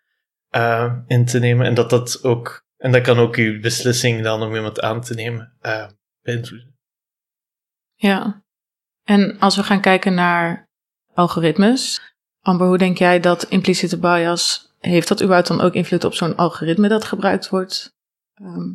eh, 0.50 0.94
in 1.08 1.26
te 1.26 1.40
nemen. 1.40 1.66
En 1.66 1.74
dat 1.74 1.90
dat 1.90 2.24
ook, 2.24 2.66
en 2.78 2.92
dat 2.92 3.02
kan 3.02 3.18
ook 3.18 3.36
uw 3.36 3.60
beslissing 3.62 4.24
dan 4.24 4.42
om 4.42 4.56
iemand 4.56 4.82
aan 4.82 5.02
te 5.02 5.14
nemen 5.14 5.54
eh 5.62 5.88
beïnvloeden. 6.22 6.78
Ja. 7.96 8.44
En 9.04 9.40
als 9.40 9.56
we 9.56 9.64
gaan 9.64 9.82
kijken 9.82 10.14
naar 10.14 10.69
algoritmes, 11.20 12.02
Amber, 12.42 12.68
hoe 12.68 12.78
denk 12.78 12.98
jij 12.98 13.20
dat 13.20 13.44
impliciete 13.50 13.98
bias, 13.98 14.74
heeft 14.80 15.08
dat 15.08 15.22
überhaupt 15.22 15.48
dan 15.48 15.62
ook 15.62 15.74
invloed 15.74 16.04
op 16.04 16.14
zo'n 16.14 16.36
algoritme 16.36 16.88
dat 16.88 17.04
gebruikt 17.04 17.50
wordt? 17.50 17.94
Ehm, 18.34 18.72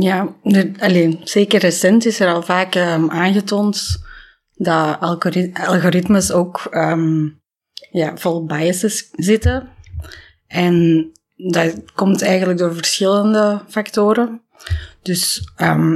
Ja, 0.00 0.34
er, 0.42 0.70
allee, 0.78 1.20
zeker 1.24 1.60
recent 1.60 2.04
is 2.06 2.20
er 2.20 2.32
al 2.32 2.42
vaak 2.42 2.74
ehm, 2.74 3.10
aangetoond 3.10 4.02
dat 4.54 5.00
algori- 5.00 5.52
algoritmes 5.52 6.32
ook 6.32 6.66
ehm, 6.70 7.28
ja, 7.90 8.16
vol 8.16 8.44
biases 8.44 9.08
zitten. 9.10 9.68
En 10.46 11.06
dat 11.36 11.92
komt 11.94 12.22
eigenlijk 12.22 12.58
door 12.58 12.74
verschillende 12.74 13.62
factoren. 13.68 14.42
Dus 15.02 15.52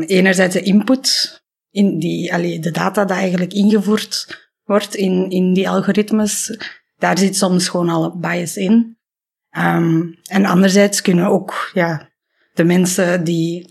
enerzijds 0.06 0.54
de 0.54 0.62
input, 0.62 1.40
in 1.70 1.98
die, 1.98 2.34
allee, 2.34 2.58
de 2.58 2.70
data 2.70 3.04
die 3.04 3.16
eigenlijk 3.16 3.52
ingevoerd 3.52 4.45
wordt 4.66 4.94
in, 4.94 5.30
in 5.30 5.52
die 5.52 5.68
algoritmes, 5.68 6.58
daar 6.96 7.18
zit 7.18 7.36
soms 7.36 7.68
gewoon 7.68 7.88
al 7.88 8.18
bias 8.18 8.56
in. 8.56 8.98
Ehm, 9.50 10.02
en 10.24 10.44
anderzijds 10.44 11.02
kunnen 11.02 11.26
ook 11.26 11.70
ja, 11.74 12.10
de 12.54 12.64
mensen 12.64 13.24
die, 13.24 13.68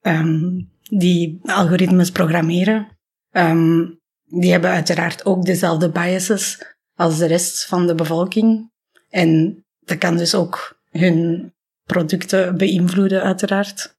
ehm, 0.00 0.60
die 0.82 1.40
algoritmes 1.42 2.10
programmeren, 2.10 2.88
ehm, 3.30 3.86
die 4.24 4.50
hebben 4.50 4.70
uiteraard 4.70 5.24
ook 5.24 5.44
dezelfde 5.44 5.90
biases 5.90 6.74
als 6.94 7.18
de 7.18 7.26
rest 7.26 7.66
van 7.66 7.86
de 7.86 7.94
bevolking. 7.94 8.70
En 9.08 9.64
dat 9.80 9.98
kan 9.98 10.16
dus 10.16 10.34
ook 10.34 10.80
hun 10.90 11.54
producten 11.84 12.56
beïnvloeden, 12.56 13.22
uiteraard. 13.22 13.95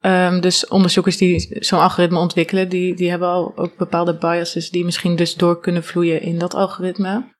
Ehm, 0.00 0.40
dus 0.40 0.68
onderzoekers 0.68 1.16
die 1.16 1.56
zo'n 1.64 1.80
algoritme 1.80 2.18
ontwikkelen, 2.18 2.68
die, 2.68 2.94
die 2.94 3.10
hebben 3.10 3.28
al 3.28 3.56
ook 3.56 3.76
bepaalde 3.76 4.16
biases 4.16 4.70
die 4.70 4.84
misschien 4.84 5.16
dus 5.16 5.34
door 5.34 5.60
kunnen 5.60 5.84
vloeien 5.84 6.20
in 6.20 6.38
dat 6.38 6.54
algoritme. 6.54 7.34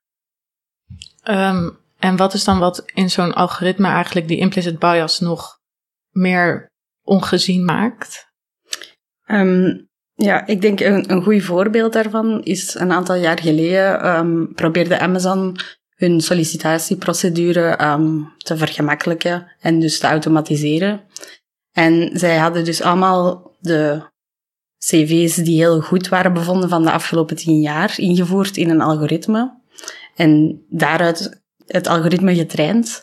Ehm, 1.23 1.71
en 1.99 2.17
wat 2.17 2.35
is 2.35 2.45
dan 2.45 2.59
wat 2.59 2.85
in 2.95 3.11
zo'n 3.11 3.35
algoritme 3.35 3.89
eigenlijk 3.89 4.29
die 4.29 4.39
implicit 4.39 4.79
bias 4.79 5.21
nog 5.21 5.59
meer 6.11 6.71
ongezien 7.03 7.65
maakt? 7.65 8.29
Ehm, 9.25 9.79
ja, 10.15 10.47
ik 10.47 10.61
denk 10.61 10.81
een, 10.81 11.11
een 11.11 11.23
goed 11.23 11.43
voorbeeld 11.43 11.93
daarvan 11.93 12.43
is 12.43 12.75
een 12.75 12.93
aantal 12.93 13.17
jaar 13.17 13.39
geleden 13.39 14.55
probeerde 14.55 14.99
Amazon 14.99 15.57
hun 15.95 16.21
sollicitatieprocedure 16.21 17.77
te 18.37 18.57
vergemakkelijken 18.57 19.53
en 19.61 19.81
dus 19.81 19.99
te 19.99 20.07
automatiseren. 20.07 21.01
En 21.73 22.11
zij 22.13 22.37
hadden 22.37 22.65
dus 22.65 22.83
allemaal 22.83 23.57
de 23.61 24.09
cv's 24.79 25.35
die 25.35 25.57
heel 25.57 25.81
goed 25.81 26.09
waren 26.09 26.33
bevonden 26.33 26.69
van 26.69 26.83
de 26.83 26.91
afgelopen 26.91 27.37
tien 27.37 27.61
jaar 27.61 27.95
ingevoerd 27.97 28.57
in 28.57 28.71
een 28.71 28.81
algoritme. 28.81 29.59
En 30.15 30.63
daaruit 30.69 31.43
het 31.67 31.87
algoritme 31.87 32.35
getraind. 32.35 33.03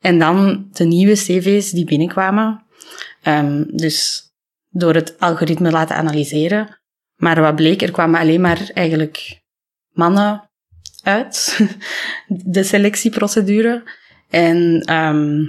En 0.00 0.18
dan 0.18 0.68
de 0.72 0.84
nieuwe 0.84 1.14
cv's 1.14 1.70
die 1.70 1.84
binnenkwamen. 1.84 2.64
Ehm, 3.22 3.64
dus 3.66 4.24
door 4.70 4.94
het 4.94 5.18
algoritme 5.18 5.70
laten 5.70 5.96
analyseren. 5.96 6.80
Maar 7.16 7.40
wat 7.40 7.56
bleek, 7.56 7.82
er 7.82 7.90
kwamen 7.90 8.20
alleen 8.20 8.40
maar 8.40 8.70
eigenlijk 8.74 9.40
mannen 9.92 10.50
uit, 11.02 11.60
de 12.54 12.62
selectieprocedure. 12.62 13.82
En 14.28 14.80
ehm, 14.80 15.44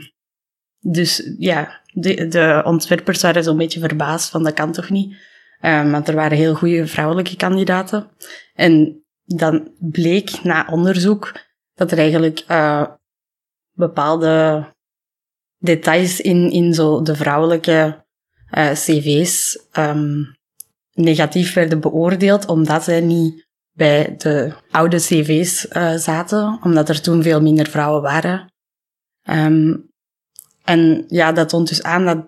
dus 0.79 1.31
ja, 1.37 1.81
de, 1.99 2.27
de 2.27 2.61
ontwerpers 2.65 3.21
waren 3.21 3.43
zo'n 3.43 3.57
beetje 3.57 3.79
verbaasd 3.79 4.29
van 4.29 4.43
dat 4.43 4.53
kan 4.53 4.71
toch 4.71 4.89
niet. 4.89 5.15
Ehm, 5.59 5.91
want 5.91 6.07
er 6.07 6.15
waren 6.15 6.37
heel 6.37 6.55
goede 6.55 6.87
vrouwelijke 6.87 7.35
kandidaten. 7.35 8.09
En 8.53 9.03
dan 9.25 9.71
bleek 9.79 10.43
na 10.43 10.67
onderzoek 10.71 11.31
dat 11.73 11.91
er 11.91 11.97
eigenlijk 11.97 12.43
eh, 12.47 12.87
bepaalde 13.71 14.65
details 15.57 16.21
in, 16.21 16.51
in 16.51 16.73
zo 16.73 17.01
de 17.01 17.15
vrouwelijke 17.15 18.05
eh, 18.49 18.71
cv's 18.71 19.65
ehm, 19.71 20.23
negatief 20.93 21.53
werden 21.53 21.79
beoordeeld, 21.79 22.45
omdat 22.47 22.83
zij 22.83 23.01
niet 23.01 23.45
bij 23.71 24.15
de 24.17 24.53
oude 24.71 24.97
cv's 24.97 25.67
eh, 25.67 25.93
zaten, 25.95 26.59
omdat 26.63 26.89
er 26.89 27.01
toen 27.01 27.23
veel 27.23 27.41
minder 27.41 27.67
vrouwen 27.67 28.01
waren. 28.01 28.53
Ehm, 29.23 29.73
en 30.67 31.05
ja, 31.07 31.31
dat 31.31 31.49
toont 31.49 31.67
dus 31.67 31.83
aan 31.83 32.05
dat, 32.05 32.27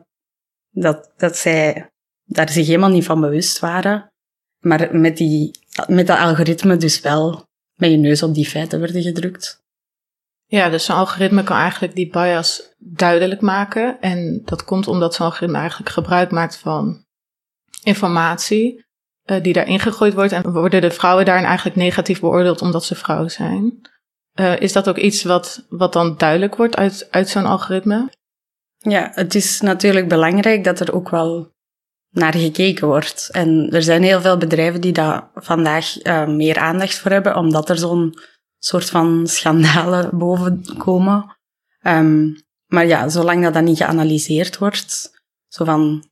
dat, 0.69 1.11
dat 1.17 1.37
zij 1.37 1.89
daar 2.25 2.49
zich 2.49 2.65
helemaal 2.65 2.89
niet 2.89 3.05
van 3.05 3.21
bewust 3.21 3.59
waren, 3.59 4.11
maar 4.59 4.95
met, 4.95 5.17
die, 5.17 5.51
met 5.87 6.07
dat 6.07 6.17
algoritme 6.17 6.77
dus 6.77 7.01
wel 7.01 7.47
met 7.75 7.91
je 7.91 7.97
neus 7.97 8.23
op 8.23 8.33
die 8.33 8.47
feiten 8.47 8.79
werden 8.79 9.01
gedrukt. 9.01 9.63
Ja, 10.45 10.69
dus 10.69 10.85
zo'n 10.85 10.95
algoritme 10.95 11.43
kan 11.43 11.57
eigenlijk 11.57 11.95
die 11.95 12.09
bias 12.09 12.73
duidelijk 12.77 13.41
maken. 13.41 14.01
En 14.01 14.41
dat 14.45 14.63
komt 14.63 14.87
omdat 14.87 15.13
zo'n 15.13 15.25
algoritme 15.25 15.57
eigenlijk 15.57 15.89
gebruik 15.89 16.31
maakt 16.31 16.57
van 16.57 17.05
informatie 17.83 18.85
eh, 19.23 19.43
die 19.43 19.53
daarin 19.53 19.79
gegooid 19.79 20.13
wordt. 20.13 20.31
En 20.31 20.51
worden 20.51 20.81
de 20.81 20.91
vrouwen 20.91 21.25
daarin 21.25 21.45
eigenlijk 21.45 21.75
negatief 21.75 22.19
beoordeeld 22.19 22.61
omdat 22.61 22.83
ze 22.83 22.95
vrouw 22.95 23.27
zijn. 23.27 23.81
Eh, 24.33 24.59
is 24.59 24.73
dat 24.73 24.89
ook 24.89 24.97
iets 24.97 25.23
wat, 25.23 25.65
wat 25.69 25.93
dan 25.93 26.17
duidelijk 26.17 26.55
wordt 26.55 26.75
uit, 26.75 27.07
uit 27.11 27.29
zo'n 27.29 27.45
algoritme? 27.45 28.09
Ja, 28.79 29.11
het 29.13 29.35
is 29.35 29.61
natuurlijk 29.61 30.07
belangrijk 30.07 30.63
dat 30.63 30.79
er 30.79 30.93
ook 30.93 31.09
wel 31.09 31.51
naar 32.09 32.33
gekeken 32.33 32.87
wordt. 32.87 33.29
En 33.31 33.69
er 33.71 33.83
zijn 33.83 34.03
heel 34.03 34.21
veel 34.21 34.37
bedrijven 34.37 34.81
die 34.81 34.91
daar 34.91 35.29
vandaag 35.33 35.97
eh, 35.97 36.27
meer 36.27 36.57
aandacht 36.57 36.99
voor 36.99 37.11
hebben, 37.11 37.35
omdat 37.35 37.69
er 37.69 37.77
zo'n 37.77 38.13
soort 38.57 38.89
van 38.89 39.27
schandalen 39.27 40.09
boven 40.17 40.63
komen. 40.77 41.37
Ehm, 41.79 42.27
maar 42.65 42.85
ja, 42.85 43.09
zolang 43.09 43.43
dat, 43.43 43.53
dat 43.53 43.63
niet 43.63 43.77
geanalyseerd 43.77 44.57
wordt, 44.57 45.11
zo 45.47 45.65
van, 45.65 46.09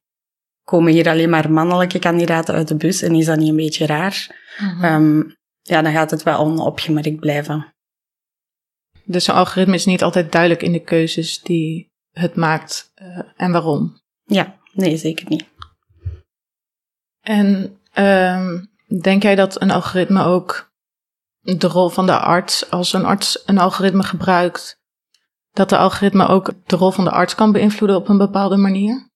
komen 0.64 0.94
hier 0.94 1.10
alleen 1.10 1.30
maar 1.30 1.52
mannelijke 1.52 2.00
kandidaten 2.00 2.56
uit 2.56 2.68
de 2.68 2.76
bus 2.76 3.02
en 3.02 3.16
is 3.16 3.26
dat 3.26 3.38
niet 3.38 3.50
een 3.50 3.56
beetje 3.56 3.86
raar? 3.86 4.46
Ehm, 4.82 5.22
ja, 5.62 5.82
dan 5.82 5.92
gaat 5.92 6.12
het 6.12 6.24
wel 6.24 6.40
onopgemerkt 6.40 7.20
blijven. 7.20 7.74
Dus 9.04 9.28
een 9.28 9.36
algoritme 9.36 9.76
is 9.76 9.86
niet 9.86 10.04
altijd 10.04 10.32
duidelijk 10.32 10.64
in 10.64 10.72
de 10.72 10.84
keuzes 10.84 11.42
die 11.42 11.92
het 12.18 12.36
maakt 12.36 12.92
eh, 12.96 13.20
en 13.36 13.52
waarom. 13.52 14.02
Ja, 14.24 14.58
nee, 14.74 14.98
zeker 14.98 15.30
niet. 15.30 15.46
En 17.22 17.80
ehm, 17.94 18.64
denk 19.02 19.24
jij 19.24 19.36
dat 19.36 19.62
een 19.62 19.72
algoritme 19.72 20.24
ook 20.24 20.72
de 21.40 21.68
rol 21.68 21.90
van 21.90 22.06
de 22.06 22.20
arts, 22.20 22.70
als 22.72 22.94
een 22.94 23.06
arts 23.06 23.44
een 23.46 23.58
algoritme 23.58 24.04
gebruikt, 24.04 24.82
dat 25.52 25.70
de 25.70 25.78
algoritme 25.78 26.28
ook 26.28 26.54
de 26.66 26.76
rol 26.76 26.92
van 26.92 27.04
de 27.04 27.12
arts 27.12 27.36
kan 27.36 27.52
beïnvloeden 27.52 27.98
op 27.98 28.10
een 28.10 28.18
bepaalde 28.18 28.58
manier? 28.58 29.10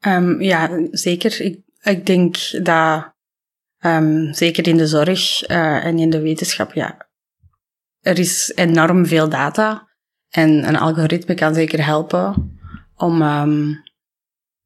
Ehm, 0.00 0.40
ja, 0.40 0.86
zeker. 0.90 1.40
Ik, 1.40 1.60
ik 1.82 2.06
denk 2.06 2.36
dat 2.62 3.14
ehm, 3.78 4.32
zeker 4.32 4.68
in 4.68 4.76
de 4.76 4.86
zorg 4.86 5.42
eh, 5.42 5.84
en 5.84 5.98
in 5.98 6.10
de 6.10 6.20
wetenschap, 6.20 6.72
ja, 6.72 7.06
er 8.00 8.18
is 8.18 8.52
enorm 8.54 9.06
veel 9.06 9.28
data. 9.28 9.85
En 10.36 10.68
een 10.68 10.76
algoritme 10.76 11.34
kan 11.34 11.54
zeker 11.54 11.84
helpen 11.84 12.58
om 12.96 13.22
ehm, 13.22 13.68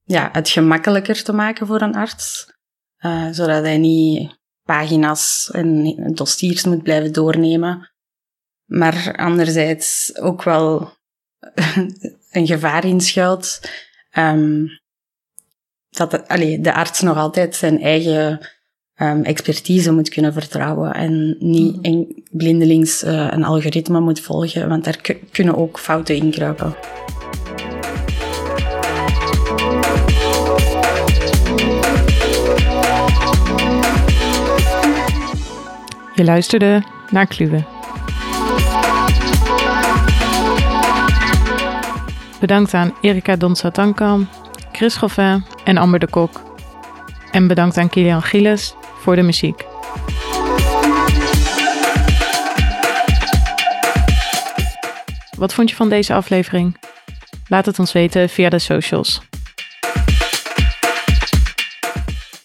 ja, 0.04 0.28
het 0.32 0.48
gemakkelijker 0.48 1.22
te 1.22 1.32
maken 1.32 1.66
voor 1.66 1.80
een 1.80 1.94
arts. 1.94 2.52
Uh, 3.00 3.28
zodat 3.30 3.62
hij 3.62 3.78
niet 3.78 4.38
pagina's 4.62 5.50
en 5.52 5.96
dossiers 6.14 6.64
moet 6.64 6.82
blijven 6.82 7.12
doornemen. 7.12 7.90
Maar 8.64 9.14
anderzijds 9.16 10.16
ook 10.18 10.42
wel 10.42 10.92
een 12.36 12.46
gevaar 12.46 12.84
inschuilt. 12.84 13.70
Um, 14.18 14.68
dat 15.90 16.10
de, 16.10 16.58
de 16.60 16.74
arts 16.74 17.00
nog 17.00 17.16
altijd 17.16 17.56
zijn 17.56 17.80
eigen 17.82 18.48
um, 19.02 19.22
expertise 19.22 19.92
moet 19.92 20.08
kunnen 20.08 20.32
vertrouwen 20.32 20.94
en 20.94 21.36
niet 21.38 21.76
mm. 21.76 21.82
en 21.82 22.22
blindelings 22.30 23.04
uh, 23.04 23.28
een 23.30 23.44
algoritme 23.44 24.00
moet 24.00 24.20
volgen, 24.20 24.68
want 24.68 24.84
daar 24.84 25.00
kunnen 25.32 25.56
ook 25.56 25.78
fouten 25.78 26.16
in 26.16 26.30
kruipen. 26.30 26.74
Je 36.14 36.24
luisterde 36.24 36.82
naar 37.10 37.26
Kluwe. 37.26 37.64
Bedankt 42.40 42.74
aan 42.74 42.94
Erika 43.00 43.36
Donsatankam, 43.36 44.28
Chris 44.72 44.96
Goffin 44.96 45.44
en 45.64 45.76
Amber 45.76 46.00
de 46.00 46.08
Kok. 46.08 46.42
En 47.30 47.46
bedankt 47.46 47.76
aan 47.76 47.88
Kilian 47.88 48.22
Gilles 48.22 48.74
voor 49.00 49.16
de 49.16 49.22
muziek. 49.22 49.64
Wat 55.36 55.54
vond 55.54 55.70
je 55.70 55.76
van 55.76 55.88
deze 55.88 56.14
aflevering? 56.14 56.76
Laat 57.46 57.66
het 57.66 57.78
ons 57.78 57.92
weten 57.92 58.28
via 58.28 58.48
de 58.48 58.58
socials. 58.58 59.20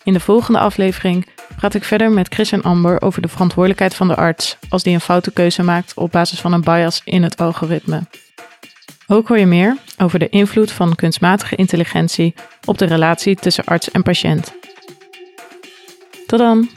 In 0.03 0.13
de 0.13 0.19
volgende 0.19 0.59
aflevering 0.59 1.27
praat 1.55 1.73
ik 1.73 1.83
verder 1.83 2.11
met 2.11 2.33
Chris 2.33 2.51
en 2.51 2.61
Amber 2.61 3.01
over 3.01 3.21
de 3.21 3.27
verantwoordelijkheid 3.27 3.95
van 3.95 4.07
de 4.07 4.15
arts 4.15 4.57
als 4.69 4.83
die 4.83 4.93
een 4.93 5.01
foute 5.01 5.31
keuze 5.31 5.63
maakt 5.63 5.93
op 5.95 6.11
basis 6.11 6.39
van 6.39 6.53
een 6.53 6.61
bias 6.61 7.01
in 7.03 7.23
het 7.23 7.37
algoritme. 7.37 8.01
Ook 9.07 9.27
hoor 9.27 9.39
je 9.39 9.45
meer 9.45 9.77
over 9.97 10.19
de 10.19 10.29
invloed 10.29 10.71
van 10.71 10.95
kunstmatige 10.95 11.55
intelligentie 11.55 12.33
op 12.65 12.77
de 12.77 12.85
relatie 12.85 13.35
tussen 13.35 13.65
arts 13.65 13.91
en 13.91 14.03
patiënt. 14.03 14.53
Tot 16.25 16.39
dan! 16.39 16.69